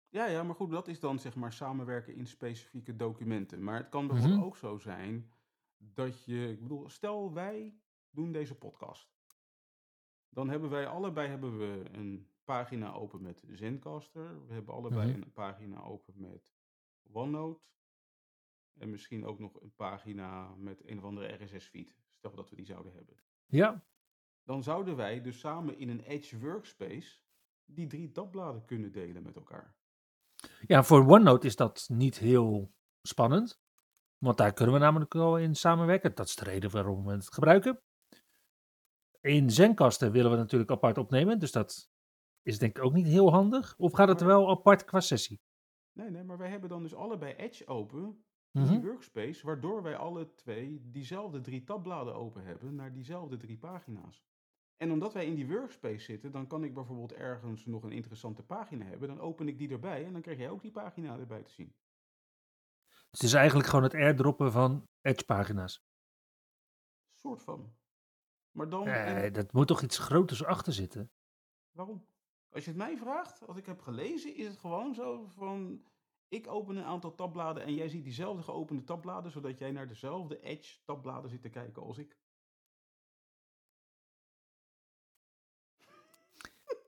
Ja, 0.09 0.25
ja, 0.25 0.43
maar 0.43 0.55
goed, 0.55 0.71
dat 0.71 0.87
is 0.87 0.99
dan 0.99 1.19
zeg 1.19 1.35
maar 1.35 1.53
samenwerken 1.53 2.15
in 2.15 2.27
specifieke 2.27 2.95
documenten. 2.95 3.63
Maar 3.63 3.77
het 3.77 3.89
kan 3.89 4.07
bijvoorbeeld 4.07 4.37
Mhm. 4.39 4.45
ook 4.47 4.57
zo 4.57 4.77
zijn 4.77 5.31
dat 5.77 6.23
je, 6.25 6.49
ik 6.49 6.61
bedoel, 6.61 6.89
stel 6.89 7.33
wij 7.33 7.75
doen 8.11 8.31
deze 8.31 8.55
podcast. 8.55 9.09
Dan 10.29 10.49
hebben 10.49 10.69
wij 10.69 10.87
allebei 10.87 11.27
hebben 11.27 11.57
we 11.57 11.83
een 11.91 12.29
pagina 12.43 12.93
open 12.93 13.21
met 13.21 13.43
Zencaster. 13.47 14.45
We 14.47 14.53
hebben 14.53 14.73
allebei 14.73 15.11
Mhm. 15.11 15.21
een 15.21 15.31
pagina 15.31 15.81
open 15.81 16.13
met 16.17 16.53
OneNote. 17.11 17.67
En 18.73 18.89
misschien 18.89 19.25
ook 19.25 19.39
nog 19.39 19.61
een 19.61 19.73
pagina 19.75 20.55
met 20.55 20.87
een 20.87 20.97
of 20.97 21.03
andere 21.03 21.43
RSS-feed. 21.43 21.95
Stel 22.09 22.35
dat 22.35 22.49
we 22.49 22.55
die 22.55 22.65
zouden 22.65 22.93
hebben. 22.93 23.15
Ja, 23.45 23.83
Dan 24.43 24.63
zouden 24.63 24.95
wij 24.95 25.21
dus 25.21 25.39
samen 25.39 25.77
in 25.77 25.89
een 25.89 26.01
Edge 26.01 26.39
Workspace 26.39 27.19
die 27.65 27.87
drie 27.87 28.11
tabbladen 28.11 28.65
kunnen 28.65 28.91
delen 28.91 29.23
met 29.23 29.35
elkaar. 29.35 29.75
ja, 30.67 30.83
voor 30.83 30.99
OneNote 31.07 31.47
is 31.47 31.55
dat 31.55 31.85
niet 31.91 32.17
heel 32.17 32.73
spannend. 33.01 33.61
Want 34.17 34.37
daar 34.37 34.53
kunnen 34.53 34.73
we 34.75 34.79
namelijk 34.81 35.15
al 35.15 35.37
in 35.37 35.55
samenwerken. 35.55 36.15
Dat 36.15 36.27
is 36.27 36.35
de 36.35 36.43
reden 36.43 36.69
waarom 36.71 37.05
we 37.05 37.11
het 37.11 37.33
gebruiken. 37.33 37.81
In 39.21 39.49
Zencaster 39.49 40.11
willen 40.11 40.31
we 40.31 40.37
natuurlijk 40.37 40.71
apart 40.71 40.97
opnemen. 40.97 41.39
Dus 41.39 41.51
dat 41.51 41.89
is 42.41 42.59
denk 42.59 42.77
ik 42.77 42.83
ook 42.83 42.93
niet 42.93 43.07
heel 43.07 43.31
handig. 43.31 43.75
Of 43.77 43.93
gaat 43.93 44.07
het 44.07 44.21
wel 44.21 44.49
apart 44.49 44.85
qua 44.85 44.99
sessie? 44.99 45.41
Nee, 45.91 46.09
nee, 46.09 46.23
maar 46.23 46.37
wij 46.37 46.49
hebben 46.49 46.69
dan 46.69 46.81
dus 46.83 46.95
allebei 46.95 47.33
Edge 47.33 47.67
open 47.67 48.25
in 48.51 48.61
Mhm. 48.61 48.69
die 48.69 48.81
workspace, 48.81 49.45
waardoor 49.45 49.81
wij 49.83 49.95
alle 49.95 50.33
twee 50.33 50.81
diezelfde 50.91 51.41
drie 51.41 51.63
tabbladen 51.63 52.15
open 52.15 52.43
hebben 52.43 52.75
naar 52.75 52.93
diezelfde 52.93 53.37
drie 53.37 53.57
pagina's. 53.57 54.23
En 54.77 54.91
omdat 54.91 55.13
wij 55.13 55.25
in 55.25 55.35
die 55.35 55.47
workspace 55.47 55.99
zitten, 56.03 56.31
dan 56.31 56.47
kan 56.47 56.63
ik 56.63 56.73
bijvoorbeeld 56.73 57.13
ergens 57.13 57.65
nog 57.65 57.83
een 57.83 57.91
interessante 57.91 58.43
pagina 58.43 58.85
hebben. 58.85 59.07
Dan 59.07 59.19
open 59.19 59.47
ik 59.47 59.57
die 59.57 59.69
erbij 59.69 60.05
en 60.05 60.13
dan 60.13 60.21
krijg 60.21 60.37
jij 60.37 60.49
ook 60.49 60.61
die 60.61 60.71
pagina 60.71 61.17
erbij 61.19 61.43
te 61.43 61.51
zien. 61.51 61.75
Dus 62.87 63.19
het 63.19 63.23
is 63.23 63.33
eigenlijk 63.33 63.67
gewoon 63.67 63.83
het 63.83 63.93
airdroppen 63.93 64.51
van 64.51 64.87
Edge-pagina's. 65.01 65.83
Soort 67.13 67.41
van. 67.41 67.73
Maar 68.51 68.69
dan, 68.69 68.87
Eh, 68.87 69.23
en- 69.23 69.33
dat 69.33 69.51
moet 69.53 69.67
toch 69.67 69.81
iets 69.81 69.97
groters 69.97 70.43
achter 70.43 70.73
zitten? 70.73 71.11
waarom? 71.71 72.05
Als 72.49 72.63
je 72.63 72.69
het 72.69 72.79
mij 72.79 72.97
vraagt, 72.97 73.39
wat 73.45 73.57
ik 73.57 73.65
heb 73.65 73.81
gelezen, 73.81 74.35
is 74.35 74.47
het 74.47 74.57
gewoon 74.57 74.93
zo 74.95 75.25
van... 75.27 75.83
Ik 76.27 76.47
open 76.47 76.75
een 76.75 76.83
aantal 76.83 77.15
tabbladen 77.15 77.63
en 77.63 77.73
jij 77.73 77.89
ziet 77.89 78.03
diezelfde 78.03 78.43
geopende 78.43 78.83
tabbladen, 78.83 79.31
zodat 79.31 79.57
jij 79.57 79.71
naar 79.71 79.87
dezelfde 79.87 80.39
Edge 80.41 80.77
tabbladen 80.85 81.29
zit 81.29 81.41
te 81.41 81.49
kijken 81.49 81.81
als 81.81 81.97
ik. 81.97 82.17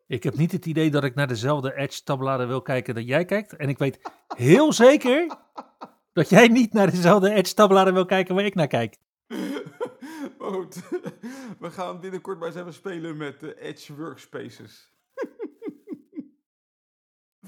Ik 0.07 0.23
heb 0.23 0.35
niet 0.35 0.51
het 0.51 0.65
idee 0.65 0.91
dat 0.91 1.03
ik 1.03 1.15
naar 1.15 1.27
dezelfde 1.27 1.73
Edge 1.75 2.03
tabbladen 2.03 2.47
wil 2.47 2.61
kijken 2.61 2.95
dat 2.95 3.07
jij 3.07 3.25
kijkt. 3.25 3.55
En 3.55 3.69
ik 3.69 3.77
weet 3.77 4.11
heel 4.35 4.73
zeker 4.73 5.37
dat 6.13 6.29
jij 6.29 6.47
niet 6.47 6.73
naar 6.73 6.91
dezelfde 6.91 7.33
Edge 7.33 7.53
tabbladen 7.53 7.93
wil 7.93 8.05
kijken 8.05 8.35
waar 8.35 8.45
ik 8.45 8.55
naar 8.55 8.67
kijk. 8.67 8.97
Maar 10.43 10.51
goed, 10.59 10.89
we 11.59 11.71
gaan 11.71 11.99
binnenkort 11.99 12.39
maar 12.39 12.47
eens 12.47 12.57
even 12.57 12.73
spelen 12.73 13.17
met 13.17 13.39
de 13.39 13.59
Edge 13.59 13.95
Workspaces. 13.95 14.93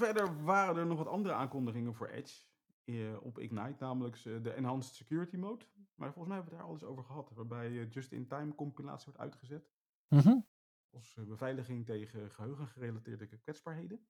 Verder 0.02 0.44
waren 0.44 0.76
er 0.76 0.86
nog 0.86 0.98
wat 0.98 1.08
andere 1.08 1.34
aankondigingen 1.34 1.96
voor 1.96 2.08
Edge 2.08 2.44
eh, 2.84 3.24
op 3.24 3.40
Ignite, 3.40 3.76
namelijk 3.80 4.16
eh, 4.16 4.44
de 4.44 4.52
Enhanced 4.52 4.96
Security 4.96 5.36
Mode. 5.36 5.66
Maar 5.96 6.14
volgens 6.14 6.28
mij 6.28 6.36
hebben 6.36 6.54
we 6.54 6.60
het 6.60 6.60
daar 6.60 6.70
alles 6.70 6.84
over 6.84 7.04
gehad, 7.04 7.32
waarbij 7.34 7.68
eh, 7.68 7.92
just-in-time 7.92 8.56
compilatie 8.56 9.06
wordt 9.06 9.20
uitgezet. 9.20 9.72
Mhm. 10.08 10.40
Als 10.90 11.18
beveiliging 11.28 11.86
tegen 11.86 12.32
geheugengerelateerde 12.32 13.28
kwetsbaarheden. 13.28 14.08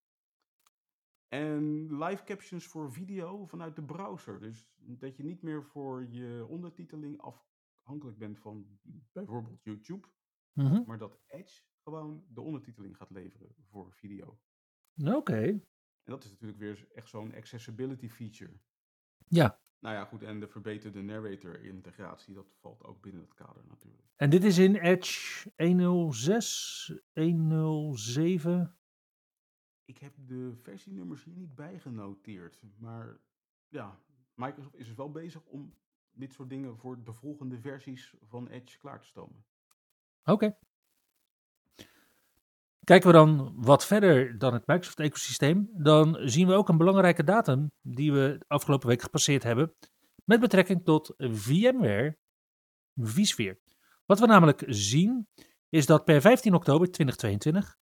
En 1.28 1.86
live 2.04 2.24
captions 2.24 2.68
voor 2.68 2.92
video 2.92 3.46
vanuit 3.46 3.76
de 3.76 3.84
browser. 3.84 4.40
Dus 4.40 4.68
dat 4.76 5.18
je 5.18 5.24
niet 5.24 5.42
meer 5.42 5.64
voor 5.64 6.06
je 6.06 6.46
ondertiteling 6.48 7.22
afhankelijk 7.86 8.18
bent 8.18 8.40
van 8.40 8.80
bijvoorbeeld 9.12 9.64
YouTube. 9.64 10.08
Mhm. 10.54 10.84
Maar 10.86 10.98
dat 10.98 11.20
Edge 11.28 11.62
gewoon 11.84 12.26
de 12.30 12.42
ondertiteling 12.42 12.98
gaat 12.98 13.10
leveren 13.10 13.56
voor 13.62 13.94
video. 13.94 14.40
Oké. 15.04 15.42
En 16.04 16.12
dat 16.12 16.24
is 16.24 16.30
natuurlijk 16.30 16.60
weer 16.60 16.88
echt 16.94 17.10
zo'n 17.10 17.34
accessibility 17.34 18.10
feature. 18.10 18.60
Ja. 19.28 19.60
Nou 19.80 19.96
ja, 19.96 20.06
goed, 20.06 20.24
en 20.24 20.40
de 20.40 20.48
verbeterde 20.48 21.02
narrator-integratie, 21.02 22.34
dat 22.34 22.56
valt 22.60 22.84
ook 22.84 23.02
binnen 23.02 23.22
het 23.22 23.34
kader 23.34 23.66
natuurlijk. 23.68 24.04
En 24.16 24.30
dit 24.30 24.44
is 24.44 24.58
in 24.58 24.76
Edge 24.76 25.52
106, 25.56 26.94
107. 27.14 28.78
Ik 29.86 29.98
heb 29.98 30.14
de 30.18 30.56
versienummers 30.62 31.24
hier 31.24 31.36
niet 31.36 31.56
bijgenoteerd, 31.56 32.64
maar 32.78 33.20
ja, 33.68 34.00
Microsoft 34.34 34.76
is 34.76 34.94
wel 34.94 35.12
bezig 35.12 35.46
om 35.46 35.76
dit 36.16 36.34
soort 36.34 36.50
dingen 36.50 36.78
voor 36.78 37.04
de 37.04 37.14
volgende 37.14 37.60
versies 37.60 38.14
van 38.22 38.48
Edge 38.48 38.78
klaar 38.78 39.00
te 39.00 39.08
stomen. 39.08 39.46
Oké. 40.24 40.58
Kijken 42.84 43.08
we 43.08 43.14
dan 43.14 43.54
wat 43.56 43.86
verder 43.86 44.38
dan 44.38 44.54
het 44.54 44.68
Microsoft-ecosysteem, 44.68 45.70
dan 45.74 46.18
zien 46.20 46.48
we 46.48 46.54
ook 46.54 46.70
een 46.70 46.78
belangrijke 46.78 47.24
datum 47.24 47.72
die 47.82 48.14
we 48.14 48.44
afgelopen 48.48 48.88
week 48.88 49.02
gepasseerd 49.02 49.44
hebben 49.44 49.76
met 50.24 50.40
betrekking 50.40 50.84
tot 50.84 51.14
VMware 51.18 52.18
vSphere. 52.96 53.60
Wat 54.06 54.20
we 54.20 54.26
namelijk 54.26 54.64
zien 54.68 55.28
is 55.70 55.86
dat 55.86 56.06
per 56.06 56.22
15 56.22 56.54
oktober 56.54 56.92
2022 56.92 57.78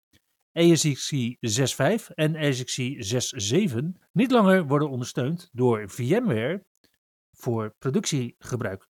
ESXi 0.52 1.38
6.5 1.40 2.14
en 2.14 2.36
ESXi 2.36 2.98
6.7 3.70 3.78
niet 4.12 4.32
langer 4.32 4.68
worden 4.68 4.90
ondersteund 4.90 5.50
door 5.52 5.90
VMware 5.90 6.66
voor 7.40 7.76
productiegebruik. 7.80 8.88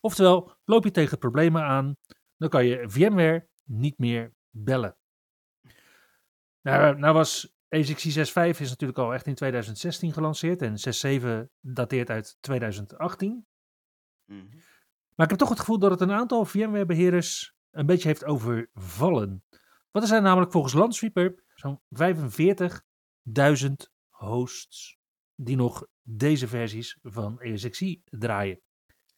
Oftewel, 0.00 0.56
loop 0.64 0.84
je 0.84 0.90
tegen 0.90 1.18
problemen 1.18 1.62
aan, 1.62 1.96
dan 2.36 2.48
kan 2.48 2.66
je 2.66 2.90
VMware 2.90 3.48
niet 3.62 3.98
meer 3.98 4.34
bellen. 4.50 4.96
Nou, 6.60 6.98
nou 6.98 7.14
was 7.14 7.54
ESXi 7.68 8.10
6.5 8.18 8.60
is 8.60 8.68
natuurlijk 8.68 8.98
al 8.98 9.14
echt 9.14 9.26
in 9.26 9.34
2016 9.34 10.12
gelanceerd 10.12 10.62
en 10.62 10.76
6.7 11.46 11.50
dateert 11.60 12.10
uit 12.10 12.36
2018. 12.40 13.46
Mhm. 14.24 14.46
Maar 15.14 15.24
ik 15.24 15.30
heb 15.30 15.38
toch 15.38 15.48
het 15.48 15.58
gevoel 15.58 15.78
dat 15.78 15.90
het 15.90 16.00
een 16.00 16.12
aantal 16.12 16.44
VMware-beheerders 16.44 17.54
een 17.70 17.86
beetje 17.86 18.08
heeft 18.08 18.24
overvallen. 18.24 19.44
Want 19.90 20.04
er 20.04 20.06
zijn 20.06 20.22
namelijk 20.22 20.52
volgens 20.52 20.74
Landsweeper 20.74 21.44
zo'n 21.54 21.80
45.000 21.88 23.72
hosts 24.08 24.95
die 25.36 25.56
nog 25.56 25.86
deze 26.02 26.48
versies 26.48 26.98
van 27.02 27.40
ESXi 27.40 28.02
draaien. 28.04 28.60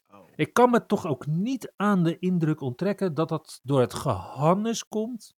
Oh. 0.07 0.27
Ik 0.35 0.53
kan 0.53 0.69
me 0.69 0.85
toch 0.85 1.05
ook 1.05 1.25
niet 1.25 1.73
aan 1.75 2.03
de 2.03 2.19
indruk 2.19 2.61
onttrekken 2.61 3.13
dat 3.13 3.29
dat 3.29 3.59
door 3.63 3.79
het 3.79 3.93
gehannes 3.93 4.87
komt 4.87 5.35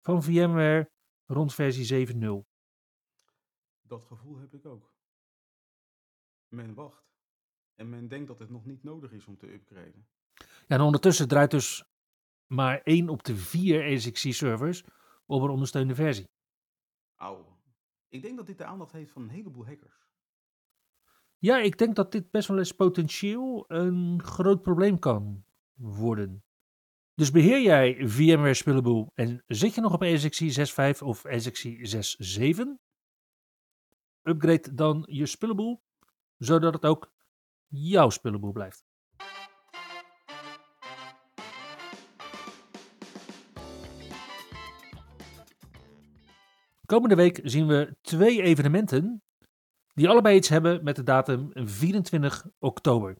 van 0.00 0.22
VMware 0.22 0.90
rond 1.26 1.54
versie 1.54 2.06
7.0. 2.06 2.48
Dat 3.82 4.04
gevoel 4.04 4.38
heb 4.38 4.54
ik 4.54 4.66
ook. 4.66 4.92
Men 6.48 6.74
wacht. 6.74 7.08
En 7.74 7.88
men 7.88 8.08
denkt 8.08 8.28
dat 8.28 8.38
het 8.38 8.50
nog 8.50 8.64
niet 8.64 8.82
nodig 8.82 9.12
is 9.12 9.26
om 9.26 9.36
te 9.36 9.52
upgraden. 9.52 10.08
Ja, 10.66 10.76
en 10.76 10.80
ondertussen 10.80 11.28
draait 11.28 11.50
dus 11.50 11.84
maar 12.46 12.80
1 12.82 13.08
op 13.08 13.22
de 13.22 13.36
4 13.36 13.84
ESXi-servers 13.84 14.84
op 15.26 15.42
een 15.42 15.50
ondersteunde 15.50 15.94
versie. 15.94 16.28
Auw. 17.14 17.59
Ik 18.10 18.22
denk 18.22 18.36
dat 18.36 18.46
dit 18.46 18.58
de 18.58 18.64
aandacht 18.64 18.92
heeft 18.92 19.10
van 19.10 19.22
een 19.22 19.28
heleboel 19.28 19.66
hackers. 19.66 20.08
Ja, 21.38 21.58
ik 21.58 21.78
denk 21.78 21.96
dat 21.96 22.12
dit 22.12 22.30
best 22.30 22.48
wel 22.48 22.58
eens 22.58 22.72
potentieel 22.72 23.64
een 23.68 24.22
groot 24.22 24.62
probleem 24.62 24.98
kan 24.98 25.44
worden. 25.74 26.44
Dus 27.14 27.30
beheer 27.30 27.62
jij 27.62 28.08
VMware 28.08 28.54
Spillable 28.54 29.10
en 29.14 29.44
zit 29.46 29.74
je 29.74 29.80
nog 29.80 29.92
op 29.92 30.02
ESXi 30.02 30.54
6.5 30.94 30.98
of 31.02 31.24
ESXi 31.24 31.78
6.7? 32.56 32.66
Upgrade 34.22 34.74
dan 34.74 35.04
je 35.10 35.26
Spillable, 35.26 35.80
zodat 36.36 36.74
het 36.74 36.86
ook 36.86 37.12
jouw 37.66 38.10
Spillable 38.10 38.52
blijft. 38.52 38.89
Komende 46.90 47.14
week 47.14 47.40
zien 47.42 47.66
we 47.66 47.96
twee 48.00 48.42
evenementen 48.42 49.22
die 49.94 50.08
allebei 50.08 50.36
iets 50.36 50.48
hebben 50.48 50.84
met 50.84 50.96
de 50.96 51.02
datum 51.02 51.50
24 51.52 52.46
oktober. 52.58 53.16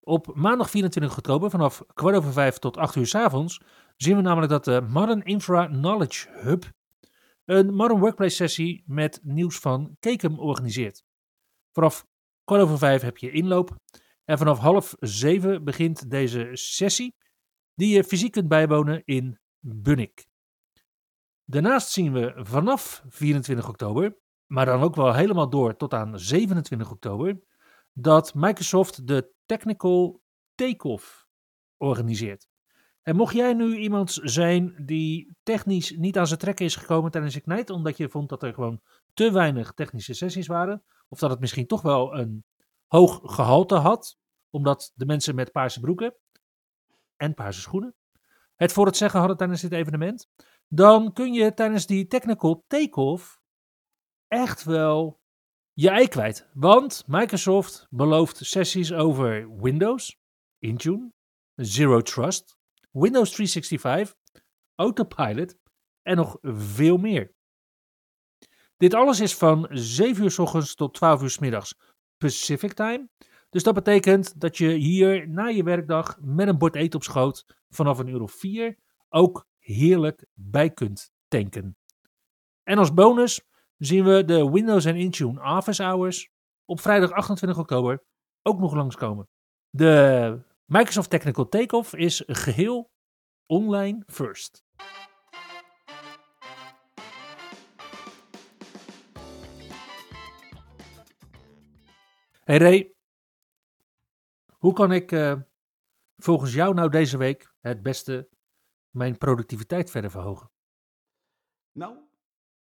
Op 0.00 0.34
maandag 0.34 0.70
24 0.70 1.16
oktober 1.16 1.50
vanaf 1.50 1.82
kwart 1.94 2.16
over 2.16 2.32
vijf 2.32 2.58
tot 2.58 2.76
8 2.76 2.94
uur 2.94 3.06
s 3.06 3.14
avonds 3.14 3.60
zien 3.96 4.16
we 4.16 4.22
namelijk 4.22 4.52
dat 4.52 4.64
de 4.64 4.80
Modern 4.80 5.22
Infra 5.22 5.66
Knowledge 5.66 6.28
Hub 6.30 6.64
een 7.44 7.74
Modern 7.74 8.00
Workplace 8.00 8.34
sessie 8.34 8.82
met 8.86 9.20
nieuws 9.22 9.58
van 9.58 9.96
Kekem 10.00 10.38
organiseert. 10.38 11.04
Vanaf 11.72 12.06
kwart 12.44 12.62
over 12.62 12.78
vijf 12.78 13.02
heb 13.02 13.16
je 13.16 13.30
inloop 13.30 13.76
en 14.24 14.38
vanaf 14.38 14.58
half 14.58 14.94
zeven 15.00 15.64
begint 15.64 16.10
deze 16.10 16.50
sessie 16.52 17.14
die 17.74 17.94
je 17.94 18.04
fysiek 18.04 18.32
kunt 18.32 18.48
bijwonen 18.48 19.02
in 19.04 19.38
Bunnik. 19.60 20.32
Daarnaast 21.44 21.88
zien 21.88 22.12
we 22.12 22.32
vanaf 22.36 23.04
24 23.08 23.68
oktober, 23.68 24.16
maar 24.46 24.66
dan 24.66 24.80
ook 24.80 24.94
wel 24.94 25.14
helemaal 25.14 25.50
door 25.50 25.76
tot 25.76 25.94
aan 25.94 26.18
27 26.18 26.90
oktober, 26.90 27.40
dat 27.92 28.34
Microsoft 28.34 29.06
de 29.06 29.32
Technical 29.46 30.22
Takeoff 30.54 31.26
organiseert. 31.76 32.48
En 33.02 33.16
mocht 33.16 33.34
jij 33.34 33.52
nu 33.52 33.76
iemand 33.76 34.18
zijn 34.22 34.82
die 34.86 35.36
technisch 35.42 35.90
niet 35.96 36.18
aan 36.18 36.26
zijn 36.26 36.38
trekken 36.38 36.64
is 36.64 36.76
gekomen 36.76 37.10
tijdens 37.10 37.36
Ignite, 37.36 37.72
omdat 37.72 37.96
je 37.96 38.08
vond 38.08 38.28
dat 38.28 38.42
er 38.42 38.54
gewoon 38.54 38.80
te 39.14 39.32
weinig 39.32 39.72
technische 39.72 40.14
sessies 40.14 40.46
waren, 40.46 40.84
of 41.08 41.18
dat 41.18 41.30
het 41.30 41.40
misschien 41.40 41.66
toch 41.66 41.82
wel 41.82 42.18
een 42.18 42.44
hoog 42.86 43.20
gehalte 43.22 43.74
had, 43.74 44.16
omdat 44.50 44.92
de 44.94 45.06
mensen 45.06 45.34
met 45.34 45.52
paarse 45.52 45.80
broeken 45.80 46.14
en 47.16 47.34
paarse 47.34 47.60
schoenen 47.60 47.94
het 48.56 48.72
voor 48.72 48.86
het 48.86 48.96
zeggen 48.96 49.18
hadden 49.18 49.36
tijdens 49.36 49.60
dit 49.60 49.72
evenement, 49.72 50.28
dan 50.68 51.12
kun 51.12 51.32
je 51.32 51.54
tijdens 51.54 51.86
die 51.86 52.06
technical 52.06 52.64
takeoff 52.66 53.40
echt 54.28 54.64
wel 54.64 55.20
je 55.72 55.90
ei 55.90 56.08
kwijt. 56.08 56.48
Want 56.52 57.04
Microsoft 57.06 57.86
belooft 57.90 58.36
sessies 58.36 58.92
over 58.92 59.60
Windows, 59.60 60.16
Intune, 60.58 61.12
Zero 61.54 62.00
Trust, 62.00 62.56
Windows 62.90 63.30
365, 63.30 64.14
Autopilot 64.74 65.56
en 66.02 66.16
nog 66.16 66.38
veel 66.42 66.96
meer. 66.96 67.34
Dit 68.76 68.94
alles 68.94 69.20
is 69.20 69.34
van 69.34 69.68
7 69.70 70.24
uur 70.24 70.30
s 70.30 70.38
ochtends 70.38 70.74
tot 70.74 70.94
12 70.94 71.22
uur 71.22 71.30
s 71.30 71.38
middags 71.38 71.74
Pacific 72.16 72.72
Time. 72.72 73.08
Dus 73.50 73.62
dat 73.62 73.74
betekent 73.74 74.40
dat 74.40 74.58
je 74.58 74.68
hier 74.68 75.28
na 75.28 75.46
je 75.46 75.62
werkdag 75.62 76.18
met 76.20 76.48
een 76.48 76.58
bord 76.58 76.74
eten 76.74 76.98
op 76.98 77.04
schoot 77.04 77.44
vanaf 77.68 77.98
een 77.98 78.08
uur 78.08 78.22
of 78.22 78.32
4 78.32 78.76
ook 79.08 79.46
heerlijk 79.64 80.26
bij 80.32 80.70
kunt 80.70 81.12
tanken. 81.28 81.76
En 82.62 82.78
als 82.78 82.94
bonus 82.94 83.40
zien 83.76 84.04
we 84.04 84.24
de 84.24 84.50
Windows 84.50 84.84
en 84.84 84.96
Intune 84.96 85.56
Office 85.56 85.82
Hours 85.82 86.30
op 86.64 86.80
vrijdag 86.80 87.10
28 87.10 87.58
oktober 87.58 88.04
ook 88.42 88.58
nog 88.58 88.74
langskomen. 88.74 89.28
De 89.70 90.42
Microsoft 90.64 91.10
Technical 91.10 91.48
Takeoff 91.48 91.94
is 91.94 92.22
geheel 92.26 92.90
online 93.46 94.02
first. 94.06 94.64
Hey 102.44 102.58
Ray, 102.58 102.94
hoe 104.58 104.72
kan 104.72 104.92
ik 104.92 105.12
eh, 105.12 105.34
volgens 106.16 106.54
jou 106.54 106.74
nou 106.74 106.90
deze 106.90 107.16
week 107.16 107.52
het 107.60 107.82
beste 107.82 108.28
mijn 108.94 109.18
productiviteit 109.18 109.90
verder 109.90 110.10
verhogen? 110.10 110.50
Nou, 111.72 111.98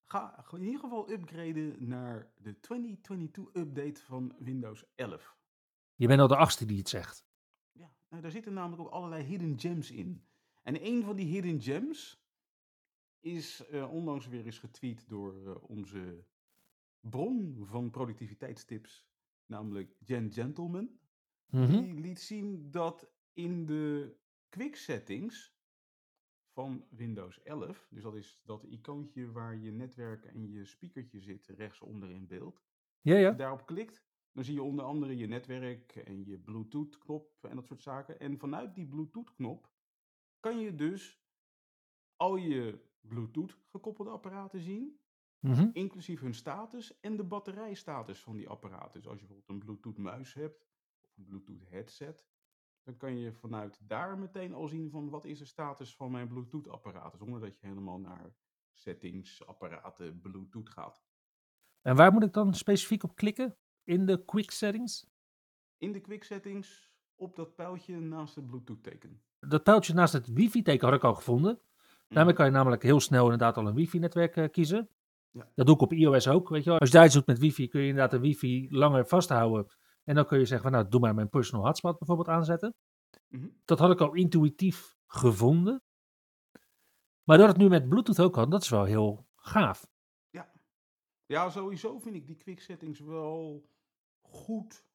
ga 0.06 0.46
in 0.52 0.64
ieder 0.64 0.80
geval 0.80 1.12
upgraden 1.12 1.88
naar 1.88 2.32
de 2.38 2.56
2022-update 2.56 4.02
van 4.02 4.36
Windows 4.40 4.86
11. 4.96 5.38
Je 5.96 6.08
bent 6.08 6.20
al 6.20 6.28
de 6.28 6.36
achtste 6.36 6.66
die 6.66 6.78
het 6.78 6.90
zegt. 6.90 7.26
Ja, 7.72 7.94
nou, 8.10 8.22
daar 8.22 8.32
zitten 8.32 8.54
namelijk 8.54 8.82
ook 8.82 8.90
allerlei 8.90 9.24
hidden 9.24 9.60
gems 9.60 9.92
in. 9.92 10.28
En 10.64 10.86
een 10.86 11.04
van 11.04 11.16
die 11.16 11.26
hidden 11.26 11.62
gems 11.62 12.24
is 13.20 13.64
uh, 13.72 13.92
onlangs 13.92 14.28
weer 14.28 14.46
eens 14.46 14.60
getweet 14.60 15.10
door 15.10 15.36
uh, 15.36 15.56
onze 15.70 16.26
bron 17.00 17.62
van 17.66 17.90
productiviteitstips, 17.90 19.08
namelijk 19.46 19.96
Jen 20.00 20.32
Gentleman. 20.32 21.00
Mm 21.50 21.66
-hmm. 21.66 21.82
Die 21.82 21.94
liet 21.94 22.20
zien 22.20 22.72
dat 22.72 23.12
in 23.34 23.66
de 23.66 24.16
quick 24.50 24.76
settings 24.76 25.58
van 26.52 26.86
Windows 26.90 27.42
11, 27.44 27.88
dus 27.90 28.04
dat 28.04 28.16
is 28.16 28.42
dat 28.44 28.64
icoontje 28.64 29.32
waar 29.32 29.58
je 29.58 29.72
netwerk 29.72 30.26
en 30.26 30.52
je 30.52 30.66
speakertje 30.66 31.20
zit 31.20 31.48
rechtsonder 31.48 32.12
in 32.12 32.28
beeld. 32.28 32.62
Ja, 33.02 33.16
ja. 33.16 33.28
Als 33.28 33.32
je 33.32 33.42
daarop 33.42 33.66
klikt, 33.66 34.04
dan 34.32 34.44
zie 34.44 34.54
je 34.54 34.64
onder 34.64 34.86
andere 34.86 35.18
je 35.18 35.28
netwerk 35.28 35.96
en 35.96 36.26
je 36.26 36.38
Bluetooth 36.38 36.98
knop 36.98 37.44
en 37.44 37.56
dat 37.56 37.66
soort 37.66 37.82
zaken. 37.82 38.20
En 38.20 38.38
vanuit 38.38 38.76
die 38.76 38.88
Bluetooth 38.88 39.34
knop 39.34 39.70
kan 40.40 40.60
je 40.60 40.76
dus 40.76 41.22
al 42.16 42.36
je 42.36 42.88
Bluetooth 43.02 43.58
gekoppelde 43.68 44.12
apparaten 44.12 44.62
zien, 44.62 45.00
Mm 45.40 45.54
-hmm. 45.54 45.70
inclusief 45.74 46.20
hun 46.20 46.34
status 46.34 47.00
en 47.00 47.16
de 47.16 47.24
batterijstatus 47.24 48.22
van 48.22 48.36
die 48.36 48.50
apparaten. 48.50 49.02
Dus 49.02 49.08
als 49.08 49.20
je 49.20 49.26
bijvoorbeeld 49.26 49.50
een 49.50 49.66
Bluetooth 49.66 49.98
muis 49.98 50.34
hebt 50.34 50.68
of 51.02 51.18
een 51.18 51.24
Bluetooth 51.24 51.70
headset, 51.70 52.28
dan 52.90 52.98
kan 52.98 53.18
je 53.18 53.34
vanuit 53.34 53.80
daar 53.88 54.18
meteen 54.18 54.54
al 54.54 54.68
zien 54.68 54.90
van 54.90 55.10
wat 55.10 55.26
is 55.26 55.40
de 55.40 55.46
status 55.46 55.96
van 55.96 56.12
mijn 56.12 56.28
Bluetooth 56.28 56.68
apparaten, 56.68 57.18
zonder 57.18 57.40
dat 57.40 57.60
je 57.60 57.68
helemaal 57.68 58.00
naar 58.00 58.34
settings, 58.74 59.46
apparaten, 59.46 60.20
Bluetooth 60.20 60.70
gaat. 60.70 61.04
En 61.82 61.96
waar 61.96 62.12
moet 62.12 62.24
ik 62.24 62.34
dan 62.34 62.54
specifiek 62.54 63.04
op 63.04 63.16
klikken 63.16 63.58
in 63.84 64.06
de 64.06 64.26
quick 64.26 64.52
settings? 64.52 65.10
In 65.78 65.92
de 65.92 66.00
quick 66.00 66.24
settings 66.24 66.94
op 67.16 67.36
dat 67.36 67.56
pijltje 67.56 68.00
naast 68.00 68.36
het 68.36 68.48
Bluetooth 68.48 68.84
teken. 68.84 69.22
Dat 69.40 69.64
pijltje 69.64 69.94
naast 69.94 70.14
het 70.14 70.28
wifi 70.28 70.62
teken 70.62 70.88
had 70.88 70.96
ik 70.96 71.04
al 71.04 71.16
gevonden. 71.16 71.62
Daarmee 72.08 72.34
kan 72.34 72.46
je 72.46 72.52
namelijk 72.52 72.84
heel 72.84 73.00
snel 73.00 73.24
inderdaad 73.24 73.58
al 73.58 73.68
een 73.68 73.76
wifi-netwerk 73.76 74.36
uh, 74.36 74.50
kiezen. 74.52 74.90
Ja. 75.32 75.52
Dat 75.56 75.66
doe 75.66 75.76
ik 75.76 75.82
op 75.82 75.94
iOS 75.94 76.28
ook, 76.28 76.50
weet 76.50 76.64
je 76.64 76.70
wel. 76.70 76.80
Als 76.80 76.90
je 76.90 76.96
daar 76.96 77.06
iets 77.06 77.14
doet 77.14 77.26
met 77.26 77.40
wifi, 77.40 77.68
kun 77.68 77.82
je 77.82 77.88
inderdaad 77.88 78.12
de 78.12 78.20
wifi 78.20 78.68
langer 78.70 79.08
vasthouden. 79.08 79.66
En 80.10 80.16
dan 80.16 80.26
kun 80.26 80.40
je 80.40 80.46
zeggen 80.46 80.70
van, 80.70 80.80
nou, 80.80 80.92
doe 80.92 81.00
maar 81.00 81.16
mijn 81.16 81.30
personal 81.30 81.66
hotspot 81.66 81.98
bijvoorbeeld 81.98 82.28
aanzetten. 82.28 82.76
Mm 83.28 83.40
-hmm. 83.40 83.62
Dat 83.66 83.80
had 83.80 83.92
ik 83.92 84.02
al 84.02 84.14
intuïtief 84.14 84.98
gevonden. 85.06 85.84
Maar 87.24 87.38
dat 87.38 87.48
het 87.48 87.58
nu 87.58 87.68
met 87.68 87.90
Bluetooth 87.90 88.20
ook 88.20 88.34
kan, 88.34 88.50
dat 88.50 88.62
is 88.62 88.70
wel 88.70 88.84
heel 88.84 89.28
gaaf. 89.36 89.88
Ja. 90.30 90.52
Ja, 91.26 91.50
sowieso 91.50 92.00
vind 92.00 92.16
ik 92.16 92.28
die 92.28 92.36
quick 92.36 92.60
settings 92.60 93.00
wel 93.00 93.70
goed 94.22 94.86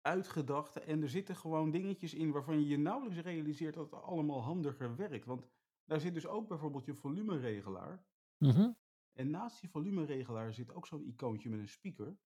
uitgedacht. 0.00 0.76
En 0.76 1.02
er 1.02 1.08
zitten 1.08 1.36
gewoon 1.36 1.70
dingetjes 1.70 2.14
in 2.14 2.32
waarvan 2.32 2.60
je 2.60 2.66
je 2.66 2.78
nauwelijks 2.78 3.22
realiseert 3.22 3.74
dat 3.74 3.90
het 3.90 4.02
allemaal 4.02 4.42
handiger 4.42 4.96
werkt. 4.96 5.26
Want 5.26 5.46
daar 5.84 6.00
zit 6.00 6.14
dus 6.14 6.26
ook 6.26 6.48
bijvoorbeeld 6.48 6.84
je 6.84 6.94
volumeregelaar. 6.94 8.04
Mm 8.38 8.50
-hmm. 8.50 8.76
En 9.12 9.30
naast 9.30 9.60
die 9.60 9.70
volumeregelaar 9.70 10.52
zit 10.52 10.72
ook 10.72 10.86
zo'n 10.86 11.06
icoontje 11.06 11.50
met 11.50 11.58
een 11.58 11.68
speaker. 11.68 12.16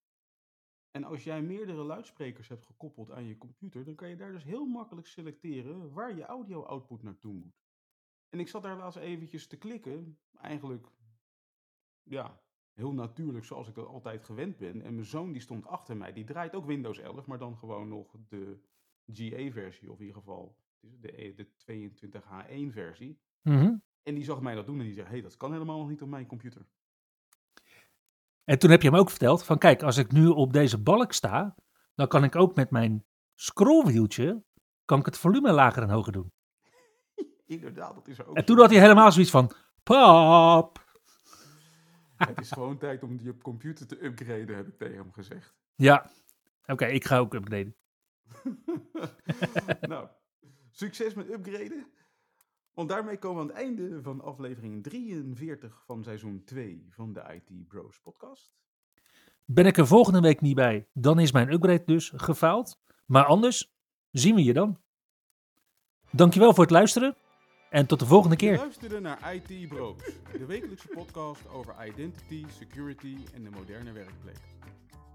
En 0.90 1.04
als 1.04 1.24
jij 1.24 1.42
meerdere 1.42 1.82
luidsprekers 1.82 2.48
hebt 2.48 2.66
gekoppeld 2.66 3.10
aan 3.10 3.24
je 3.26 3.38
computer, 3.38 3.84
dan 3.84 3.94
kan 3.94 4.08
je 4.08 4.16
daar 4.16 4.32
dus 4.32 4.44
heel 4.44 4.66
makkelijk 4.66 5.06
selecteren 5.06 5.92
waar 5.92 6.16
je 6.16 6.24
audio-output 6.24 7.02
naartoe 7.02 7.32
moet. 7.32 7.60
En 8.28 8.40
ik 8.40 8.48
zat 8.48 8.62
daar 8.62 8.76
laatst 8.76 8.98
eventjes 8.98 9.46
te 9.46 9.58
klikken, 9.58 10.18
eigenlijk, 10.40 10.86
ja, 12.02 12.40
heel 12.72 12.92
natuurlijk 12.92 13.44
zoals 13.44 13.68
ik 13.68 13.74
dat 13.74 13.86
altijd 13.86 14.24
gewend 14.24 14.56
ben. 14.56 14.82
En 14.82 14.94
mijn 14.94 15.06
zoon 15.06 15.32
die 15.32 15.40
stond 15.40 15.66
achter 15.66 15.96
mij, 15.96 16.12
die 16.12 16.24
draait 16.24 16.54
ook 16.54 16.66
Windows 16.66 16.98
11, 16.98 17.26
maar 17.26 17.38
dan 17.38 17.56
gewoon 17.56 17.88
nog 17.88 18.16
de 18.28 18.60
GA-versie, 19.06 19.90
of 19.90 19.98
in 19.98 20.06
ieder 20.06 20.20
geval 20.20 20.56
de, 20.80 21.32
de 21.36 21.46
22H1-versie. 21.46 23.18
Mm 23.42 23.58
-hmm. 23.58 23.82
En 24.02 24.14
die 24.14 24.24
zag 24.24 24.40
mij 24.40 24.54
dat 24.54 24.66
doen 24.66 24.78
en 24.78 24.84
die 24.84 24.94
zei, 24.94 25.06
hé, 25.06 25.12
hey, 25.12 25.22
dat 25.22 25.36
kan 25.36 25.52
helemaal 25.52 25.78
nog 25.78 25.88
niet 25.88 26.02
op 26.02 26.08
mijn 26.08 26.26
computer. 26.26 26.66
En 28.48 28.58
toen 28.58 28.70
heb 28.70 28.82
je 28.82 28.88
hem 28.88 28.98
ook 28.98 29.10
verteld 29.10 29.44
van 29.44 29.58
kijk, 29.58 29.82
als 29.82 29.96
ik 29.96 30.12
nu 30.12 30.26
op 30.26 30.52
deze 30.52 30.78
balk 30.78 31.12
sta, 31.12 31.54
dan 31.94 32.08
kan 32.08 32.24
ik 32.24 32.36
ook 32.36 32.54
met 32.54 32.70
mijn 32.70 33.04
scrollwieltje, 33.34 34.42
kan 34.84 34.98
ik 34.98 35.06
het 35.06 35.18
volume 35.18 35.52
lager 35.52 35.82
en 35.82 35.90
hoger 35.90 36.12
doen. 36.12 36.32
Inderdaad, 37.46 37.94
dat 37.94 38.08
is 38.08 38.24
ook. 38.24 38.36
En 38.36 38.44
toen 38.44 38.58
had 38.58 38.70
hij 38.70 38.80
helemaal 38.80 39.12
zoiets 39.12 39.30
van, 39.30 39.52
pap. 39.82 40.84
Het 42.16 42.40
is 42.40 42.50
gewoon 42.50 42.78
tijd 42.86 43.02
om 43.02 43.18
je 43.20 43.38
computer 43.38 43.86
te 43.86 44.04
upgraden, 44.04 44.56
heb 44.56 44.68
ik 44.68 44.78
tegen 44.78 44.96
hem 44.96 45.12
gezegd. 45.12 45.54
Ja, 45.74 46.10
oké, 46.62 46.72
okay, 46.72 46.90
ik 46.90 47.04
ga 47.04 47.18
ook 47.18 47.34
upgraden. 47.34 47.76
nou, 49.80 50.08
succes 50.70 51.14
met 51.14 51.30
upgraden. 51.30 51.86
Want 52.78 52.90
daarmee 52.90 53.18
komen 53.18 53.46
we 53.46 53.52
aan 53.52 53.56
het 53.56 53.66
einde 53.66 54.02
van 54.02 54.20
aflevering 54.20 54.82
43 54.82 55.82
van 55.84 56.02
seizoen 56.02 56.42
2 56.44 56.86
van 56.90 57.12
de 57.12 57.22
IT 57.34 57.68
Bros 57.68 58.00
podcast. 58.00 58.52
Ben 59.44 59.66
ik 59.66 59.76
er 59.76 59.86
volgende 59.86 60.20
week 60.20 60.40
niet 60.40 60.54
bij, 60.54 60.88
dan 60.92 61.18
is 61.18 61.32
mijn 61.32 61.52
upgrade 61.52 61.84
dus 61.84 62.12
gefaald. 62.14 62.80
Maar 63.06 63.24
anders 63.24 63.74
zien 64.10 64.34
we 64.34 64.44
je 64.44 64.52
dan. 64.52 64.78
Dankjewel 66.10 66.54
voor 66.54 66.62
het 66.62 66.72
luisteren 66.72 67.16
en 67.70 67.86
tot 67.86 67.98
de 67.98 68.06
volgende 68.06 68.36
keer. 68.36 68.52
Je 68.52 68.58
luisterde 68.58 69.00
naar 69.00 69.34
IT 69.34 69.68
Bros, 69.68 70.02
de 70.32 70.46
wekelijkse 70.46 70.88
podcast 70.88 71.48
over 71.48 71.86
identity, 71.86 72.44
security 72.48 73.16
en 73.34 73.42
de 73.42 73.50
moderne 73.50 73.92
werkplek. 73.92 74.40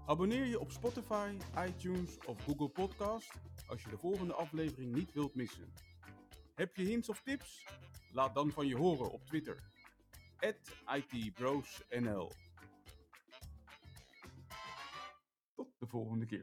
Abonneer 0.06 0.46
je 0.46 0.60
op 0.60 0.70
Spotify, 0.70 1.36
iTunes 1.68 2.18
of 2.26 2.44
Google 2.44 2.68
Podcast 2.68 3.32
als 3.66 3.82
je 3.82 3.90
de 3.90 3.98
volgende 3.98 4.34
aflevering 4.34 4.94
niet 4.94 5.12
wilt 5.12 5.34
missen. 5.34 5.72
Heb 6.54 6.76
je 6.76 6.84
hints 6.84 7.08
of 7.08 7.22
tips? 7.22 7.66
Laat 8.12 8.34
dan 8.34 8.50
van 8.50 8.66
je 8.66 8.76
horen 8.76 9.10
op 9.10 9.26
Twitter. 9.26 9.72
@itbrosnl. 11.10 12.30
Tot 15.54 15.68
de 15.78 15.86
volgende 15.86 16.26
keer. 16.26 16.42